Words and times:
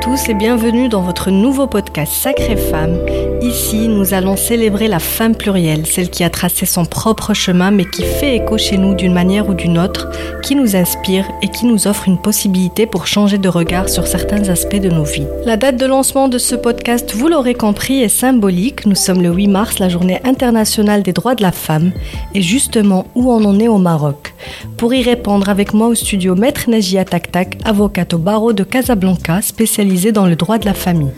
tous 0.00 0.28
et 0.28 0.34
bienvenue 0.34 0.88
dans 0.88 1.02
votre 1.02 1.30
nouveau 1.30 1.66
podcast 1.66 2.12
Sacrée 2.12 2.56
Femme. 2.56 2.98
Ici, 3.40 3.88
nous 3.88 4.14
allons 4.14 4.36
célébrer 4.36 4.88
la 4.88 4.98
femme 4.98 5.34
plurielle, 5.34 5.86
celle 5.86 6.10
qui 6.10 6.24
a 6.24 6.30
tracé 6.30 6.66
son 6.66 6.84
propre 6.84 7.34
chemin 7.34 7.70
mais 7.70 7.84
qui 7.84 8.02
fait 8.02 8.36
écho 8.36 8.58
chez 8.58 8.78
nous 8.78 8.94
d'une 8.94 9.12
manière 9.12 9.48
ou 9.48 9.54
d'une 9.54 9.78
autre, 9.78 10.08
qui 10.42 10.56
nous 10.56 10.76
inspire 10.76 11.26
et 11.42 11.48
qui 11.48 11.66
nous 11.66 11.86
offre 11.86 12.08
une 12.08 12.20
possibilité 12.20 12.86
pour 12.86 13.06
changer 13.06 13.38
de 13.38 13.48
regard 13.48 13.88
sur 13.88 14.06
certains 14.06 14.48
aspects 14.48 14.80
de 14.80 14.88
nos 14.88 15.04
vies. 15.04 15.26
La 15.44 15.56
date 15.56 15.76
de 15.76 15.86
lancement 15.86 16.28
de 16.28 16.38
ce 16.38 16.54
podcast, 16.54 17.12
vous 17.14 17.28
l'aurez 17.28 17.54
compris, 17.54 18.00
est 18.00 18.08
symbolique. 18.08 18.86
Nous 18.86 18.94
sommes 18.94 19.22
le 19.22 19.30
8 19.30 19.48
mars, 19.48 19.78
la 19.78 19.88
journée 19.88 20.20
internationale 20.24 21.02
des 21.02 21.12
droits 21.12 21.34
de 21.34 21.42
la 21.42 21.52
femme, 21.52 21.92
et 22.34 22.42
justement 22.42 23.06
où 23.14 23.30
on 23.30 23.44
en 23.44 23.58
est 23.60 23.68
au 23.68 23.78
Maroc? 23.78 24.34
Pour 24.76 24.92
y 24.92 25.02
répondre 25.02 25.48
avec 25.48 25.72
moi 25.72 25.88
au 25.88 25.94
studio 25.94 26.34
Maître 26.34 26.68
Najia 26.68 27.04
Taktak, 27.04 27.58
avocate 27.64 28.14
au 28.14 28.18
barreau 28.18 28.52
de 28.52 28.64
Casablanca, 28.64 29.40
spécialisée 29.84 30.12
dans 30.12 30.26
le 30.26 30.34
droit 30.34 30.56
de 30.58 30.64
la 30.64 30.72
famille. 30.72 31.10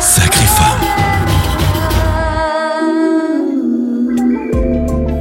Sacrée 0.00 0.44
femme. 0.44 0.80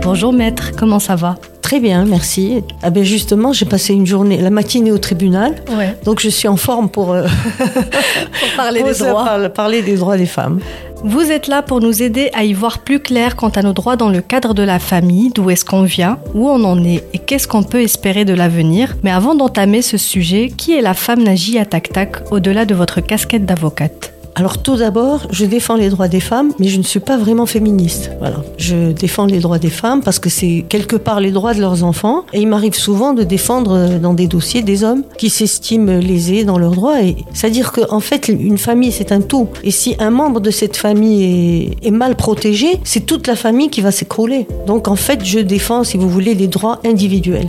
Bonjour 0.03 0.34
Maître, 0.34 0.71
comment 0.77 0.99
ça 0.99 1.16
va? 1.16 1.38
Très 1.62 1.79
bien, 1.79 2.03
merci. 2.05 2.62
Ah 2.84 2.90
ben 2.90 3.03
justement, 3.05 3.53
j'ai 3.53 3.66
passé 3.66 3.93
une 3.93 4.05
journée, 4.05 4.38
la 4.41 4.49
matinée 4.49 4.91
au 4.91 4.98
tribunal, 4.98 5.55
Ouais. 5.77 5.95
donc 6.03 6.20
je 6.20 6.27
suis 6.29 6.48
en 6.49 6.57
forme 6.57 6.90
pour, 6.90 7.13
euh, 7.13 7.23
Pour 7.59 8.49
parler 8.57 8.81
pour 8.81 8.90
des 8.90 8.93
ça, 8.95 9.09
droits. 9.09 9.23
par- 9.26 9.54
parler 9.54 9.81
des 9.81 9.95
droits 9.95 10.17
des 10.17 10.26
femmes. 10.27 10.59
Vous 11.08 11.32
êtes 11.32 11.48
là 11.48 11.62
pour 11.62 11.82
nous 11.82 12.02
aider 12.02 12.32
à 12.34 12.45
y 12.45 12.54
voir 12.54 12.80
plus 12.80 13.00
clair 13.00 13.36
quant 13.36 13.49
à 13.49 13.62
nos 13.62 13.74
droits 13.74 13.96
dans 13.96 14.10
le 14.10 14.21
cadre 14.21 14.55
de 14.55 14.63
la 14.63 14.79
famille, 14.79 15.29
d'où 15.29 15.52
est-ce 15.52 15.63
qu'on 15.63 15.84
vient, 15.84 16.18
où 16.34 16.49
on 16.49 16.63
en 16.63 16.84
est 16.84 17.04
et 17.13 17.20
qu'est-ce 17.20 17.48
qu'on 17.48 17.62
peut 17.62 17.84
espérer 17.84 18.26
de 18.26 18.34
l'avenir. 18.34 18.98
Mais 19.04 19.12
avant 19.12 19.35
d'entamer 19.35 19.84
ce 19.84 19.98
sujet, 19.98 20.49
qui 20.49 20.74
est 20.74 20.82
la 20.82 20.96
femme 20.96 21.21
Najia 21.21 21.63
Tak-Tak 21.63 22.32
au-delà 22.32 22.66
de 22.66 22.74
votre 22.74 23.02
casquette 23.02 23.46
d'avocate? 23.46 24.15
Alors 24.38 24.58
tout 24.62 24.76
d'abord, 24.76 25.28
je 25.32 25.46
défends 25.46 25.76
les 25.76 25.90
droits 25.90 26.10
des 26.10 26.20
femmes, 26.20 26.52
mais 26.60 26.68
je 26.68 26.78
ne 26.78 26.84
suis 26.84 27.00
pas 27.00 27.16
vraiment 27.18 27.46
féministe. 27.46 28.12
Voilà, 28.20 28.44
je 28.58 28.91
défends 28.91 29.26
les 29.26 29.40
droits 29.40 29.60
des 29.60 29.70
femmes 29.70 30.02
parce 30.04 30.20
que 30.20 30.30
c'est 30.30 30.66
quelque 30.68 30.98
part 30.98 31.22
les 31.22 31.32
droits 31.32 31.54
de 31.54 31.62
leurs 31.62 31.86
enfants, 31.86 32.26
et 32.34 32.41
il 32.41 32.48
m'arrive 32.48 32.74
souvent 32.74 33.13
de 33.13 33.24
défendre 33.24 33.72
euh, 33.78 33.98
dans 33.98 34.13
des 34.13 34.28
dossiers 34.28 34.62
des 34.62 34.84
hommes 34.84 35.04
qui 35.18 35.30
s'estiment 35.30 36.00
lésés 36.00 36.44
dans 36.44 36.58
leurs 36.58 36.74
droits. 36.74 37.02
Et 37.02 37.16
c'est-à-dire 37.34 37.72
que 37.72 37.90
en 37.90 38.02
fait, 38.02 38.28
une 38.28 38.58
famille 38.58 38.91
c'est 38.91 39.13
un 39.13 39.22
tout, 39.22 39.48
et 39.63 39.72
si 39.72 39.96
un 40.00 40.10
membre 40.10 40.41
de 40.41 40.52
cette 40.52 40.76
famille 40.76 41.78
est, 41.82 41.88
est 41.88 41.91
mal 41.91 42.18
protégé, 42.18 42.82
c'est 42.84 43.06
toute 43.06 43.28
la 43.28 43.38
famille 43.38 43.70
qui 43.70 43.80
va 43.80 43.91
s'écrouler. 43.91 44.48
Donc 44.68 44.90
en 44.90 44.98
fait, 44.98 45.24
je 45.24 45.40
défends, 45.40 45.86
si 45.86 45.98
vous 45.98 46.10
voulez, 46.10 46.36
les 46.36 46.48
droits 46.48 46.80
individuels 46.84 47.48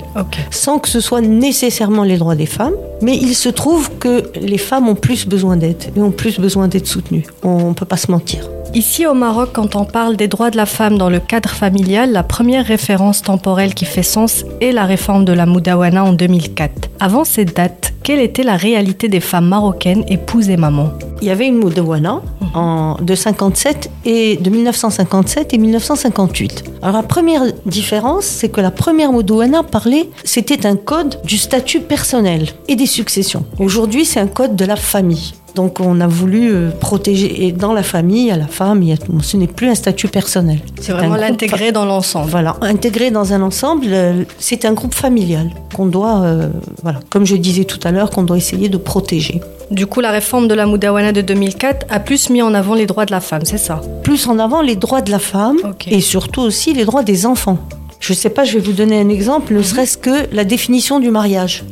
sans 0.51 0.79
que 0.79 0.89
ce 0.89 1.01
soit 1.01 1.21
nécessairement 1.21 2.03
les 2.03 2.17
droits 2.17 2.35
des 2.35 2.47
femmes, 2.47 2.75
mais 3.03 3.17
il 3.17 3.35
se 3.35 3.49
trouve 3.49 3.91
que 3.99 4.25
les 4.41 4.59
femmes 4.59 4.89
ont 4.89 4.95
plus 4.95 5.27
besoin 5.27 5.57
d'aide 5.57 5.93
et 5.97 6.01
ont 6.01 6.11
plus 6.11 6.39
besoin 6.39 6.69
d'être. 6.81 7.23
On 7.43 7.69
ne 7.69 7.75
peut 7.75 7.87
pas 7.87 7.97
se 7.97 8.11
mentir. 8.11 8.49
Ici 8.75 9.07
au 9.07 9.15
Maroc, 9.15 9.51
quand 9.55 9.75
on 9.77 9.85
parle 9.85 10.17
des 10.17 10.29
droits 10.29 10.51
de 10.51 10.57
la 10.57 10.67
femme 10.67 10.99
dans 10.99 11.09
le 11.09 11.21
cadre 11.21 11.49
familial, 11.49 12.13
la 12.13 12.23
première 12.23 12.67
référence 12.67 13.23
temporelle 13.23 13.75
qui 13.75 13.85
fait 13.85 14.03
sens 14.03 14.45
est 14.61 14.73
la 14.73 14.85
réforme 14.85 15.25
de 15.25 15.33
la 15.33 15.47
Moudawana 15.47 16.05
en 16.05 16.13
2004. 16.13 16.91
Avant 17.01 17.25
cette 17.25 17.57
date, 17.57 17.95
quelle 18.03 18.21
était 18.21 18.43
la 18.43 18.57
réalité 18.57 19.09
des 19.09 19.21
femmes 19.21 19.49
marocaines 19.49 20.05
épouses 20.09 20.51
et 20.51 20.57
mamans? 20.57 20.93
Il 21.23 21.29
y 21.29 21.31
avait 21.31 21.47
une 21.47 21.57
Moudawana 21.57 22.21
en, 22.55 22.97
de 23.01 23.15
57 23.15 23.91
et 24.05 24.37
de 24.37 24.51
1957 24.51 25.55
et 25.55 25.59
1958. 25.59 26.65
Alors 26.83 26.97
la 26.97 27.03
première 27.03 27.43
différence, 27.65 28.25
c'est 28.25 28.51
que 28.51 28.61
la 28.61 28.71
première 28.71 29.11
Moudawana 29.13 29.63
parlait, 29.63 30.11
c'était 30.25 30.67
un 30.67 30.77
code 30.77 31.19
du 31.25 31.39
statut 31.39 31.81
personnel 31.81 32.49
et 32.69 32.77
des 32.77 32.87
successions. 32.87 33.47
Aujourd'hui, 33.59 34.05
c'est 34.05 34.21
un 34.21 34.27
code 34.27 34.55
de 34.55 34.65
la 34.65 34.77
famille. 34.77 35.33
Donc 35.57 35.81
on 35.81 36.01
a 36.03 36.07
voulu 36.07 36.53
euh, 36.53 36.71
protéger 36.71 37.47
et 37.47 37.51
dans 37.53 37.73
la 37.73 37.83
famille, 37.83 38.31
à 38.31 38.37
la 38.37 38.47
femme, 38.47 38.83
il 38.83 38.91
y 38.91 38.93
a- 38.93 38.97
ce 39.23 39.37
n'est 39.39 39.47
plus 39.47 39.69
un 39.69 39.75
statut 39.75 40.07
personnel. 40.09 40.61
C'est 40.81 40.93
vraiment 40.93 41.17
l'intégrer 41.17 41.73
dans 41.73 41.87
l'ensemble. 41.87 42.31
Voilà, 42.31 42.57
intégré 42.61 43.11
dans 43.11 43.33
un 43.33 43.41
ensemble, 43.41 43.87
euh, 43.89 44.25
c'est 44.39 44.67
un 44.67 44.75
groupe 44.75 44.95
familial 44.95 45.51
qu'on 45.75 45.87
doit, 45.87 46.21
euh, 46.21 46.49
voilà, 46.83 47.01
comme 47.09 47.25
je 47.25 47.37
disais 47.37 47.65
tout 47.65 47.81
à 47.85 47.91
l'heure, 47.91 48.11
qu'on 48.11 48.23
doit 48.23 48.37
essayer 48.37 48.69
de 48.69 48.77
protéger. 48.77 49.41
Du 49.71 49.87
coup, 49.87 50.01
la 50.01 50.11
réforme 50.11 50.47
de 50.47 50.55
la 50.55 50.67
Moudawana 50.67 51.13
de 51.13 51.23
2004 51.23 51.87
a 51.89 52.01
plus 52.01 52.29
mis 52.31 52.43
en 52.43 52.53
avant 52.55 52.75
les 52.75 52.87
droits 52.87 53.07
de 53.07 53.11
la 53.11 53.21
femme, 53.21 53.43
c'est 53.45 53.59
ça? 53.59 53.81
Plus 54.03 54.29
en 54.29 54.39
avant 54.39 54.61
les 54.61 54.77
droits 54.77 55.01
de 55.01 55.11
la 55.11 55.19
femme 55.19 55.57
et 55.91 56.01
surtout 56.03 56.43
aussi 56.43 56.75
les 56.75 56.85
droits 56.85 57.03
des 57.03 57.25
enfants. 57.25 57.59
Je 57.99 58.13
ne 58.13 58.17
sais 58.17 58.29
pas, 58.31 58.45
je 58.45 58.53
vais 58.59 58.61
vous 58.65 58.73
donner 58.75 59.01
un 59.01 59.09
exemple, 59.09 59.55
ne 59.55 59.63
serait-ce 59.63 59.97
que 59.97 60.27
la 60.33 60.45
définition 60.45 61.01
du 61.01 61.11
mariage. 61.11 61.65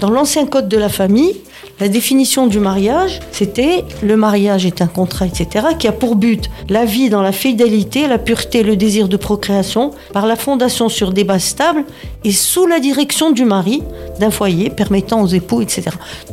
Dans 0.00 0.10
l'ancien 0.10 0.44
code 0.46 0.68
de 0.68 0.76
la 0.76 0.88
famille, 0.88 1.32
la 1.80 1.88
définition 1.88 2.46
du 2.46 2.58
mariage, 2.58 3.20
c'était 3.32 3.84
le 4.02 4.16
mariage 4.16 4.66
est 4.66 4.82
un 4.82 4.86
contrat, 4.86 5.26
etc., 5.26 5.68
qui 5.78 5.88
a 5.88 5.92
pour 5.92 6.14
but 6.14 6.50
la 6.68 6.84
vie 6.84 7.08
dans 7.08 7.22
la 7.22 7.32
fidélité, 7.32 8.06
la 8.06 8.18
pureté, 8.18 8.62
le 8.62 8.76
désir 8.76 9.08
de 9.08 9.16
procréation, 9.16 9.92
par 10.12 10.26
la 10.26 10.36
fondation 10.36 10.90
sur 10.90 11.12
des 11.12 11.24
bases 11.24 11.44
stables 11.44 11.84
et 12.22 12.32
sous 12.32 12.66
la 12.66 12.80
direction 12.80 13.30
du 13.30 13.44
mari, 13.44 13.82
d'un 14.18 14.30
foyer 14.30 14.68
permettant 14.68 15.22
aux 15.22 15.26
époux, 15.26 15.62
etc. 15.62 15.84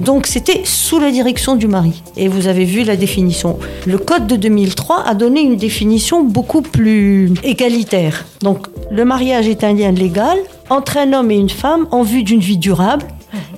Donc 0.02 0.28
c'était 0.28 0.62
sous 0.66 1.00
la 1.00 1.12
direction 1.12 1.56
du 1.56 1.68
mari. 1.68 2.04
Et 2.18 2.28
vous 2.28 2.48
avez 2.48 2.66
vu 2.66 2.84
la 2.84 2.98
définition. 2.98 3.58
Le 3.86 3.98
code 3.98 4.28
de 4.28 4.36
2003 4.36 5.04
a 5.06 5.14
donné 5.14 5.42
une 5.42 5.56
définition 5.56 6.24
beaucoup 6.24 6.62
plus 6.62 7.32
égalitaire. 7.44 8.26
Donc 8.42 8.68
le 8.92 9.06
mariage 9.06 9.48
est 9.48 9.64
un 9.64 9.74
lien 9.74 9.92
légal 9.92 10.38
entre 10.70 10.98
un 10.98 11.14
homme 11.14 11.32
et 11.32 11.38
une 11.38 11.50
femme 11.50 11.88
en 11.92 12.04
vue 12.04 12.24
d'une 12.24 12.42
vie 12.42 12.58
durable 12.58 13.06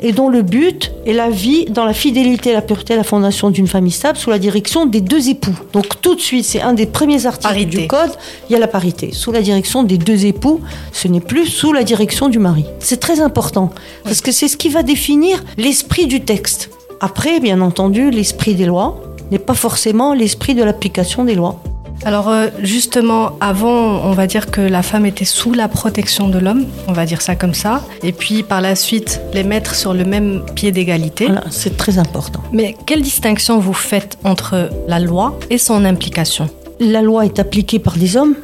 et 0.02 0.14
dont 0.14 0.30
le 0.30 0.42
but 0.42 0.92
est 1.06 1.14
la 1.14 1.30
vie 1.30 1.66
dans 1.66 1.86
la 1.86 1.94
fidélité, 1.94 2.54
la 2.54 2.62
pureté, 2.62 2.96
la 2.96 3.04
fondation 3.04 3.50
d'une 3.50 3.68
famille 3.68 3.92
stable 3.92 4.18
sous 4.18 4.30
la 4.30 4.40
direction 4.40 4.86
des 4.86 5.02
deux 5.02 5.30
époux. 5.30 5.56
Donc 5.74 6.02
tout 6.02 6.16
de 6.16 6.22
suite, 6.22 6.46
c'est 6.46 6.62
un 6.62 6.74
des 6.74 6.86
premiers 6.86 7.26
articles 7.26 7.48
Parité. 7.48 7.82
du 7.82 7.88
code, 7.88 8.12
il 8.50 8.54
y 8.54 8.56
a 8.56 8.60
la 8.60 8.68
parité, 8.68 9.12
sous 9.12 9.32
la 9.32 9.42
direction 9.42 9.84
des 9.84 9.98
deux 9.98 10.26
époux, 10.26 10.62
ce 10.92 11.08
n'est 11.08 11.20
plus 11.20 11.48
sous 11.48 11.74
la 11.74 11.84
direction 11.84 12.30
du 12.30 12.40
mari. 12.40 12.66
C'est 12.80 13.00
très 13.00 13.20
important, 13.20 13.72
parce 14.04 14.22
que 14.22 14.32
c'est 14.32 14.48
ce 14.48 14.58
qui 14.58 14.70
va 14.70 14.84
définir 14.84 15.44
l'esprit 15.58 16.08
du 16.08 16.22
texte. 16.22 16.70
Après, 17.02 17.40
bien 17.40 17.62
entendu, 17.62 18.10
l'esprit 18.10 18.56
des 18.56 18.66
lois 18.66 19.02
n'est 19.32 19.40
pas 19.40 19.54
forcément 19.54 20.14
l'esprit 20.14 20.56
de 20.56 20.64
l'application 20.64 21.24
des 21.24 21.36
lois. 21.36 21.62
Alors 22.06 22.30
euh, 22.30 22.48
justement, 22.64 23.34
avant, 23.42 24.02
on 24.06 24.14
va 24.14 24.26
dire 24.26 24.50
que 24.52 24.62
la 24.62 24.84
femme 24.84 25.06
était 25.06 25.26
sous 25.26 25.54
la 25.54 25.68
protection 25.68 26.28
de 26.30 26.40
l'homme, 26.40 26.66
on 26.88 26.94
va 26.94 27.06
dire 27.06 27.22
ça 27.22 27.36
comme 27.36 27.54
ça, 27.54 27.84
et 28.04 28.14
puis 28.14 28.44
par 28.44 28.62
la 28.62 28.76
suite, 28.76 29.22
les 29.34 29.44
mettre 29.44 29.76
sur 29.76 29.94
le 29.94 30.06
même 30.06 30.44
pied 30.56 30.72
d'égalité. 30.72 31.26
Voilà, 31.26 31.44
c'est 31.50 31.76
très 31.78 31.98
important. 31.98 32.42
Mais 32.54 32.76
quelle 32.86 33.02
distinction 33.02 33.60
vous 33.60 33.74
faites 33.74 34.18
entre 34.24 34.70
la 34.88 35.00
loi 35.00 35.38
et 35.50 35.58
son 35.58 35.84
implication? 35.86 36.50
La 36.80 37.02
loi 37.02 37.26
est 37.26 37.40
appliquée 37.40 37.80
par 37.80 37.98
des 37.98 38.16
hommes, 38.18 38.36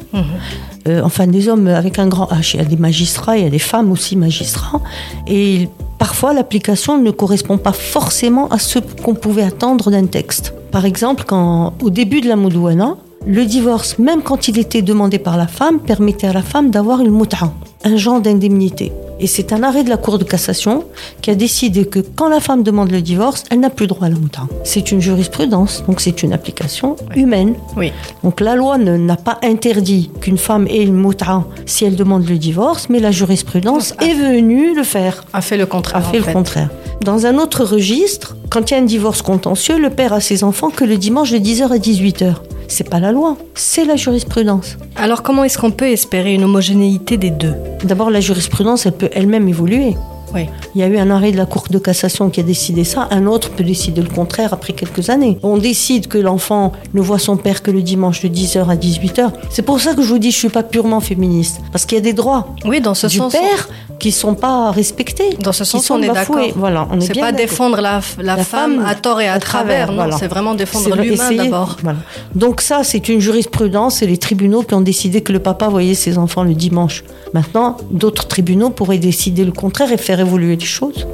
Euh, 0.88 1.02
enfin 1.04 1.26
des 1.26 1.48
hommes 1.50 1.68
avec 1.68 1.98
un 1.98 2.08
grand 2.08 2.28
H. 2.28 2.52
Il 2.54 2.58
y 2.60 2.62
a 2.62 2.66
des 2.66 2.78
magistrats, 2.78 3.36
il 3.38 3.44
y 3.44 3.48
a 3.48 3.50
des 3.50 3.58
femmes 3.58 3.92
aussi 3.92 4.16
magistrats. 4.16 4.82
Et 5.26 5.68
parfois, 5.98 6.32
l'application 6.32 7.02
ne 7.02 7.10
correspond 7.10 7.58
pas 7.58 7.72
forcément 7.72 8.48
à 8.50 8.60
ce 8.60 8.78
qu'on 9.04 9.16
pouvait 9.16 9.42
attendre 9.42 9.90
d'un 9.90 10.06
texte. 10.06 10.54
Par 10.70 10.86
exemple, 10.86 11.24
quand, 11.26 11.74
au 11.82 11.90
début 11.90 12.22
de 12.22 12.28
la 12.28 12.36
Moudouana, 12.36 12.98
le 13.28 13.46
divorce, 13.46 13.98
même 13.98 14.22
quand 14.22 14.48
il 14.48 14.60
était 14.60 14.82
demandé 14.82 15.18
par 15.18 15.38
la 15.38 15.48
femme, 15.48 15.80
permettait 15.80 16.28
à 16.28 16.34
la 16.34 16.44
femme 16.44 16.70
d'avoir 16.70 17.02
une 17.02 17.10
moutra, 17.10 17.54
un 17.84 17.98
genre 17.98 18.22
d'indemnité. 18.22 18.92
Et 19.20 19.28
c'est 19.28 19.54
un 19.54 19.64
arrêt 19.64 19.84
de 19.84 19.90
la 19.90 19.98
Cour 19.98 20.18
de 20.20 20.24
cassation 20.26 20.84
qui 21.22 21.32
a 21.32 21.36
décidé 21.36 21.86
que 21.86 22.00
quand 22.00 22.28
la 22.30 22.40
femme 22.40 22.64
demande 22.64 22.92
le 22.92 23.02
divorce, 23.02 23.44
elle 23.50 23.62
n'a 23.62 23.70
plus 23.70 23.88
droit 23.88 24.08
à 24.08 24.10
la 24.10 24.16
moutra. 24.18 24.48
C'est 24.64 24.92
une 24.92 25.00
jurisprudence, 25.02 25.84
donc 25.88 26.02
c'est 26.02 26.22
une 26.24 26.34
application 26.34 26.96
humaine. 27.16 27.56
Oui. 27.78 27.92
Donc 28.24 28.42
la 28.42 28.56
loi 28.56 28.78
n'a 28.78 29.16
pas 29.16 29.40
interdit 29.44 30.10
qu'une 30.22 30.38
femme 30.38 30.68
ait 30.68 30.84
une 30.84 30.96
moutra 30.96 31.46
si 31.66 31.86
elle 31.86 31.96
demande 31.96 32.28
le 32.28 32.38
divorce, 32.38 32.88
mais 32.90 33.00
la 33.00 33.12
jurisprudence 33.12 33.94
est 34.02 34.14
venue 34.14 34.76
le 34.76 34.84
faire, 34.84 35.24
A 35.34 35.42
fait 35.42 35.58
le 35.58 35.66
contraire. 35.66 36.06
a 36.08 36.12
fait 36.12 36.20
le 36.20 36.26
contraire. 36.34 36.70
Dans 37.02 37.26
un 37.26 37.38
autre 37.38 37.64
registre, 37.64 38.36
quand 38.50 38.72
il 38.72 38.74
y 38.74 38.78
a 38.78 38.80
un 38.82 38.86
divorce 38.86 39.22
contentieux, 39.22 39.78
le 39.80 39.90
père 39.90 40.14
a 40.14 40.20
ses 40.22 40.44
enfants 40.44 40.70
que 40.70 40.84
le 40.84 40.98
dimanche 40.98 41.32
de 41.32 41.38
10h 41.38 41.72
à 41.72 41.78
18h. 41.78 42.34
C'est 42.68 42.90
pas 42.90 43.00
la 43.00 43.12
loi, 43.12 43.38
c'est 43.54 43.86
la 43.86 43.96
jurisprudence. 43.96 44.78
Alors 44.96 45.22
comment 45.22 45.44
est-ce 45.44 45.60
qu'on 45.60 45.70
peut 45.70 45.88
espérer 45.90 46.34
une 46.34 46.44
homogénéité 46.46 47.16
des 47.18 47.30
deux? 47.30 47.54
D'abord, 47.84 48.10
la 48.10 48.22
jurisprudence, 48.22 48.88
elle 48.88 48.94
peut 48.94 49.05
elle-même 49.12 49.48
évoluer. 49.48 49.96
Oui. 50.34 50.48
Il 50.74 50.82
y 50.82 50.84
a 50.84 50.88
eu 50.88 50.98
un 50.98 51.10
arrêt 51.12 51.32
de 51.32 51.38
la 51.38 51.46
Cour 51.46 51.66
de 51.70 51.78
cassation 51.80 52.30
qui 52.30 52.40
a 52.40 52.44
décidé 52.44 52.84
ça, 52.84 53.08
un 53.12 53.26
autre 53.26 53.52
peut 53.52 53.64
décider 53.64 54.02
le 54.02 54.10
contraire 54.10 54.54
après 54.54 54.74
quelques 54.74 55.10
années. 55.10 55.38
On 55.44 55.58
décide 55.58 56.08
que 56.08 56.18
l'enfant 56.18 56.72
ne 56.94 57.02
voit 57.02 57.20
son 57.20 57.38
père 57.38 57.62
que 57.64 57.72
le 57.72 57.82
dimanche 57.82 58.22
de 58.22 58.28
10h 58.28 58.68
à 58.70 58.76
18h. 58.76 59.32
C'est 59.50 59.62
pour 59.62 59.80
ça 59.80 59.94
que 59.94 60.02
je 60.02 60.08
vous 60.08 60.20
dis 60.20 60.32
je 60.32 60.38
suis 60.38 60.50
pas 60.50 60.64
purement 60.64 61.00
féministe 61.00 61.62
parce 61.72 61.86
qu'il 61.86 61.98
y 61.98 62.02
a 62.02 62.04
des 62.04 62.14
droits 62.14 62.48
Oui, 62.66 62.82
dans 62.82 62.94
ce 62.96 63.08
du 63.08 63.18
sens. 63.18 63.32
père 63.32 63.70
qui 64.00 64.12
sont 64.12 64.36
pas 64.36 64.72
respectés. 64.72 65.38
Dans 65.42 65.54
ce 65.54 65.64
qui 65.64 65.70
sens, 65.70 65.86
sont 65.86 65.96
on 65.96 66.02
est 66.02 66.08
d'accord. 66.10 66.38
Voilà, 66.58 66.88
on 66.92 67.00
est 67.00 67.06
C'est 67.06 67.14
bien 67.14 67.24
pas 67.28 67.32
défendre 67.32 67.80
la, 67.80 68.02
la 68.18 68.36
La 68.36 68.44
femme, 68.44 68.76
femme 68.78 68.86
à 68.86 68.96
tort 68.96 69.22
et 69.22 69.28
à, 69.28 69.34
à 69.34 69.40
travers, 69.40 69.86
travers, 69.86 69.88
non, 69.90 69.96
voilà. 69.96 70.18
c'est 70.18 70.28
vraiment 70.28 70.54
défendre 70.54 70.96
l'humain 70.98 71.32
d'abord. 71.32 71.78
Voilà. 71.82 72.00
Donc 72.34 72.60
ça, 72.62 72.84
c'est 72.84 73.08
une 73.08 73.20
jurisprudence 73.22 74.02
et 74.02 74.08
les 74.08 74.18
tribunaux 74.18 74.64
qui 74.64 74.74
ont 74.74 74.82
décidé 74.82 75.22
que 75.22 75.32
le 75.32 75.40
papa 75.40 75.70
voyait 75.70 75.94
ses 75.94 76.18
enfants 76.18 76.44
le 76.44 76.54
dimanche. 76.54 77.04
Maintenant, 77.34 77.78
d'autres 77.90 78.28
tribunaux 78.28 78.70
pourraient 78.70 78.98
décider 78.98 79.46
le 79.46 79.52
contraire 79.54 79.92
et 79.92 79.98
faire 79.98 80.15
faire 80.16 80.26
évoluer 80.26 80.56
les 80.56 80.66
choses. 80.66 81.08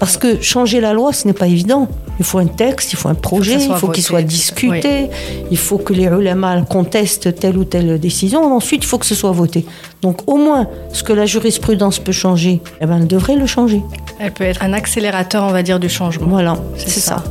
Parce 0.00 0.16
que 0.16 0.40
changer 0.42 0.80
la 0.80 0.92
loi, 0.92 1.12
ce 1.12 1.26
n'est 1.26 1.32
pas 1.34 1.46
évident. 1.46 1.88
Il 2.18 2.24
faut 2.24 2.38
un 2.38 2.46
texte, 2.46 2.92
il 2.92 2.96
faut 2.96 3.08
un 3.08 3.14
projet, 3.14 3.56
il 3.60 3.74
faut 3.74 3.88
qu'il 3.88 4.04
soit 4.04 4.22
discuté, 4.22 5.08
il 5.50 5.56
faut 5.56 5.78
que 5.78 5.92
les 5.92 6.04
ulama 6.04 6.62
contestent 6.62 7.34
telle 7.34 7.56
ou 7.56 7.64
telle 7.64 7.98
décision. 7.98 8.40
Ensuite, 8.54 8.84
il 8.84 8.86
faut 8.86 8.98
que 8.98 9.06
ce 9.06 9.14
soit 9.16 9.32
voté. 9.32 9.64
Donc, 10.02 10.28
au 10.28 10.36
moins, 10.36 10.68
ce 10.92 11.02
que 11.02 11.12
la 11.12 11.26
jurisprudence 11.26 11.98
peut 11.98 12.12
changer, 12.12 12.60
eh 12.80 12.86
ben, 12.86 12.98
elle 13.00 13.06
devrait 13.08 13.36
le 13.36 13.46
changer. 13.46 13.82
Elle 14.20 14.32
peut 14.32 14.44
être 14.44 14.62
un 14.62 14.72
accélérateur, 14.72 15.42
on 15.44 15.50
va 15.50 15.62
dire, 15.62 15.80
du 15.80 15.88
changement. 15.88 16.28
Voilà, 16.28 16.56
C'est 16.76 16.90
c'est 16.90 17.00
ça. 17.00 17.16
ça. 17.16 17.24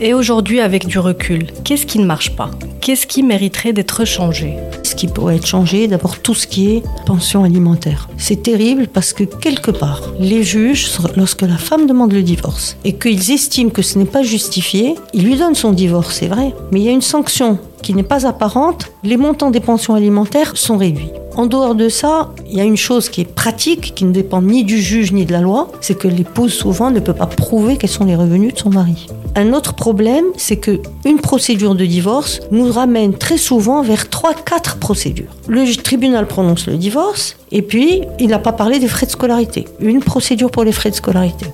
Et 0.00 0.14
aujourd'hui, 0.14 0.60
avec 0.60 0.86
du 0.86 0.98
recul, 0.98 1.46
qu'est-ce 1.64 1.84
qui 1.84 1.98
ne 1.98 2.06
marche 2.06 2.34
pas? 2.34 2.50
Qu'est-ce 2.80 3.06
qui 3.06 3.22
mériterait 3.22 3.72
d'être 3.72 4.04
changé? 4.06 4.56
Ce 4.92 4.94
qui 4.94 5.06
pourrait 5.06 5.36
être 5.36 5.46
changé, 5.46 5.88
d'abord 5.88 6.18
tout 6.18 6.34
ce 6.34 6.46
qui 6.46 6.68
est 6.68 6.82
pension 7.06 7.44
alimentaire. 7.44 8.10
C'est 8.18 8.42
terrible 8.42 8.88
parce 8.88 9.14
que 9.14 9.24
quelque 9.24 9.70
part, 9.70 10.02
les 10.20 10.42
juges, 10.42 10.90
lorsque 11.16 11.40
la 11.40 11.56
femme 11.56 11.86
demande 11.86 12.12
le 12.12 12.22
divorce 12.22 12.76
et 12.84 12.92
qu'ils 12.92 13.32
estiment 13.32 13.70
que 13.70 13.80
ce 13.80 13.98
n'est 13.98 14.04
pas 14.04 14.22
justifié, 14.22 14.96
ils 15.14 15.24
lui 15.24 15.36
donnent 15.36 15.54
son 15.54 15.72
divorce, 15.72 16.16
c'est 16.20 16.26
vrai. 16.26 16.54
Mais 16.70 16.80
il 16.80 16.84
y 16.84 16.90
a 16.90 16.92
une 16.92 17.00
sanction 17.00 17.58
qui 17.82 17.94
n'est 17.94 18.02
pas 18.02 18.26
apparente, 18.26 18.92
les 19.02 19.16
montants 19.16 19.50
des 19.50 19.60
pensions 19.60 19.94
alimentaires 19.94 20.56
sont 20.56 20.76
réduits. 20.76 21.10
En 21.34 21.46
dehors 21.46 21.74
de 21.74 21.88
ça, 21.88 22.30
il 22.46 22.56
y 22.56 22.60
a 22.60 22.64
une 22.64 22.76
chose 22.76 23.08
qui 23.08 23.22
est 23.22 23.34
pratique, 23.34 23.94
qui 23.94 24.04
ne 24.04 24.12
dépend 24.12 24.42
ni 24.42 24.64
du 24.64 24.80
juge 24.80 25.12
ni 25.12 25.24
de 25.24 25.32
la 25.32 25.40
loi, 25.40 25.70
c'est 25.80 25.96
que 25.96 26.08
l'épouse 26.08 26.52
souvent 26.52 26.90
ne 26.90 27.00
peut 27.00 27.14
pas 27.14 27.26
prouver 27.26 27.76
quels 27.76 27.90
sont 27.90 28.04
les 28.04 28.16
revenus 28.16 28.54
de 28.54 28.58
son 28.58 28.70
mari. 28.70 29.08
Un 29.34 29.54
autre 29.54 29.72
problème, 29.72 30.26
c'est 30.36 30.58
que 30.58 30.80
une 31.06 31.18
procédure 31.18 31.74
de 31.74 31.86
divorce 31.86 32.40
nous 32.50 32.70
ramène 32.70 33.14
très 33.14 33.38
souvent 33.38 33.82
vers 33.82 34.04
3-4 34.04 34.78
procédures. 34.78 35.34
Le 35.48 35.64
tribunal 35.76 36.26
prononce 36.26 36.66
le 36.66 36.76
divorce 36.76 37.36
et 37.50 37.62
puis 37.62 38.02
il 38.20 38.28
n'a 38.28 38.38
pas 38.38 38.52
parlé 38.52 38.78
des 38.78 38.88
frais 38.88 39.06
de 39.06 39.10
scolarité. 39.10 39.66
Une 39.80 40.00
procédure 40.00 40.50
pour 40.50 40.64
les 40.64 40.72
frais 40.72 40.90
de 40.90 40.96
scolarité. 40.96 41.46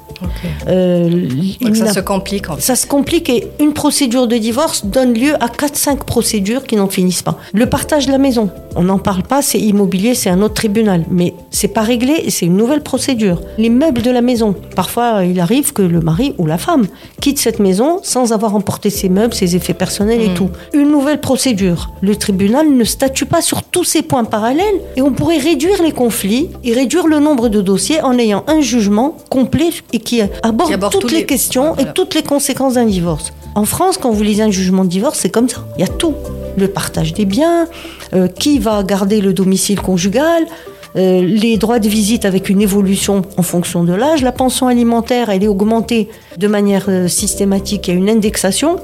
Euh, 0.68 1.28
Donc 1.60 1.76
ça 1.76 1.92
se 1.92 2.00
complique 2.00 2.50
en 2.50 2.56
fait. 2.56 2.62
ça 2.62 2.76
se 2.76 2.86
complique 2.86 3.28
et 3.30 3.48
une 3.60 3.72
procédure 3.72 4.26
de 4.26 4.36
divorce 4.36 4.84
donne 4.84 5.14
lieu 5.14 5.34
à 5.42 5.46
4-5 5.48 5.98
procédures 6.04 6.64
qui 6.64 6.76
n'en 6.76 6.88
finissent 6.88 7.22
pas. 7.22 7.38
Le 7.52 7.66
partage 7.66 8.06
de 8.06 8.12
la 8.12 8.18
maison, 8.18 8.50
on 8.76 8.82
n'en 8.82 8.98
parle 8.98 9.22
pas, 9.22 9.42
c'est 9.42 9.58
immobilier, 9.58 10.14
c'est 10.14 10.30
un 10.30 10.42
autre 10.42 10.54
tribunal. 10.54 11.04
Mais 11.10 11.34
c'est 11.50 11.68
pas 11.68 11.82
réglé 11.82 12.14
et 12.24 12.30
c'est 12.30 12.46
une 12.46 12.56
nouvelle 12.56 12.82
procédure. 12.82 13.40
Les 13.58 13.70
meubles 13.70 14.02
de 14.02 14.10
la 14.10 14.20
maison, 14.20 14.54
parfois 14.74 15.24
il 15.24 15.40
arrive 15.40 15.72
que 15.72 15.82
le 15.82 16.00
mari 16.00 16.34
ou 16.38 16.46
la 16.46 16.58
femme 16.58 16.86
quitte 17.20 17.38
cette 17.38 17.58
maison 17.58 18.00
sans 18.02 18.32
avoir 18.32 18.54
emporté 18.54 18.90
ses 18.90 19.08
meubles, 19.08 19.34
ses 19.34 19.56
effets 19.56 19.74
personnels 19.74 20.20
et 20.20 20.34
tout. 20.34 20.50
Une 20.72 20.90
nouvelle 20.90 21.20
procédure. 21.20 21.90
Le 22.00 22.16
tribunal 22.16 22.68
ne 22.70 22.84
statue 22.84 23.26
pas 23.26 23.40
sur 23.42 23.62
tous 23.62 23.84
ces 23.84 24.02
points 24.02 24.24
parallèles 24.24 24.80
et 24.96 25.02
on 25.02 25.12
pourrait 25.12 25.38
réduire 25.38 25.82
les 25.82 25.92
conflits 25.92 26.48
et 26.64 26.72
réduire 26.72 27.06
le 27.06 27.18
nombre 27.20 27.48
de 27.48 27.60
dossiers 27.60 28.00
en 28.02 28.18
ayant 28.18 28.44
un 28.46 28.60
jugement 28.60 29.16
complet 29.30 29.70
et 29.92 29.98
qui 29.98 30.07
aborde, 30.42 30.68
Qui 30.68 30.74
aborde 30.74 30.92
toutes 30.92 31.10
les 31.12 31.18
les- 31.18 31.26
questions 31.26 31.74
Voilà. 31.74 31.90
et 31.90 31.94
toutes 31.94 32.14
les 32.14 32.22
conséquences 32.22 32.74
d'un 32.74 32.86
divorce. 32.86 33.32
En 33.54 33.64
France, 33.64 33.98
quand 33.98 34.10
vous 34.10 34.22
lisez 34.22 34.42
un 34.42 34.50
jugement 34.50 34.84
de 34.84 34.90
divorce, 34.90 35.18
c'est 35.20 35.30
comme 35.30 35.48
ça. 35.48 35.64
Il 35.76 35.80
y 35.80 35.84
a 35.84 35.88
tout. 35.88 36.14
Le 36.56 36.68
partage 36.68 37.12
des 37.14 37.24
biens, 37.24 37.66
euh, 38.14 38.28
qui 38.28 38.58
va 38.58 38.82
garder 38.82 39.20
le 39.20 39.32
domicile 39.32 39.80
conjugal, 39.80 40.44
euh, 40.98 41.22
les 41.22 41.56
droits 41.58 41.78
de 41.78 41.88
visite 41.88 42.24
avec 42.24 42.48
une 42.48 42.60
évolution 42.60 43.22
en 43.36 43.42
fonction 43.42 43.84
de 43.84 43.92
l'âge, 43.92 44.22
la 44.22 44.32
pension 44.32 44.66
alimentaire, 44.66 45.30
elle 45.30 45.44
est 45.44 45.48
augmentée 45.48 46.08
de 46.36 46.46
manière 46.48 46.86
euh, 46.88 47.08
systématique, 47.08 47.88
il 47.88 47.90
y 47.92 47.94
a 47.94 47.96
une 47.96 48.10
indexation. 48.10 48.76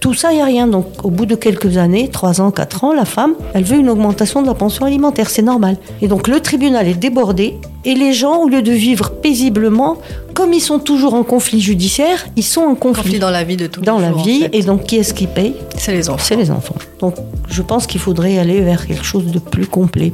Tout 0.00 0.14
ça, 0.14 0.32
il 0.32 0.36
n'y 0.36 0.42
a 0.42 0.44
rien. 0.44 0.66
Donc, 0.66 0.86
au 1.04 1.10
bout 1.10 1.26
de 1.26 1.34
quelques 1.34 1.76
années, 1.78 2.08
3 2.08 2.40
ans, 2.40 2.50
4 2.50 2.84
ans, 2.84 2.92
la 2.92 3.04
femme, 3.04 3.34
elle 3.54 3.64
veut 3.64 3.78
une 3.78 3.88
augmentation 3.88 4.42
de 4.42 4.46
la 4.46 4.54
pension 4.54 4.84
alimentaire, 4.86 5.30
c'est 5.30 5.42
normal. 5.42 5.76
Et 6.02 6.08
donc, 6.08 6.28
le 6.28 6.40
tribunal 6.40 6.86
est 6.88 6.94
débordé 6.94 7.54
et 7.84 7.94
les 7.94 8.12
gens, 8.12 8.42
au 8.42 8.48
lieu 8.48 8.62
de 8.62 8.72
vivre 8.72 9.10
paisiblement, 9.10 9.96
comme 10.34 10.52
ils 10.52 10.60
sont 10.60 10.78
toujours 10.80 11.14
en 11.14 11.22
conflit 11.22 11.60
judiciaire, 11.60 12.26
ils 12.36 12.42
sont 12.42 12.62
en 12.62 12.74
conflit, 12.74 13.02
Conflit 13.04 13.18
dans 13.20 13.30
la 13.30 13.44
vie 13.44 13.56
de 13.56 13.66
tous 13.68 13.80
les 13.80 13.86
dans 13.86 13.98
la 13.98 14.10
jours, 14.10 14.20
en 14.20 14.24
vie. 14.24 14.40
fait. 14.40 14.50
Et 14.54 14.62
donc, 14.62 14.84
qui 14.84 14.96
est-ce 14.96 15.14
qui 15.14 15.26
paye? 15.26 15.54
C'est 15.78 15.92
les 15.92 16.08
enfants. 16.10 16.22
C'est 16.26 16.36
les 16.36 16.50
enfants. 16.50 16.74
Donc, 16.98 17.14
je 17.48 17.62
pense 17.62 17.86
qu'il 17.86 18.00
faudrait 18.00 18.38
aller 18.38 18.60
vers 18.60 18.86
quelque 18.86 19.04
chose 19.04 19.26
de 19.26 19.38
plus 19.38 19.66
complet 19.66 20.12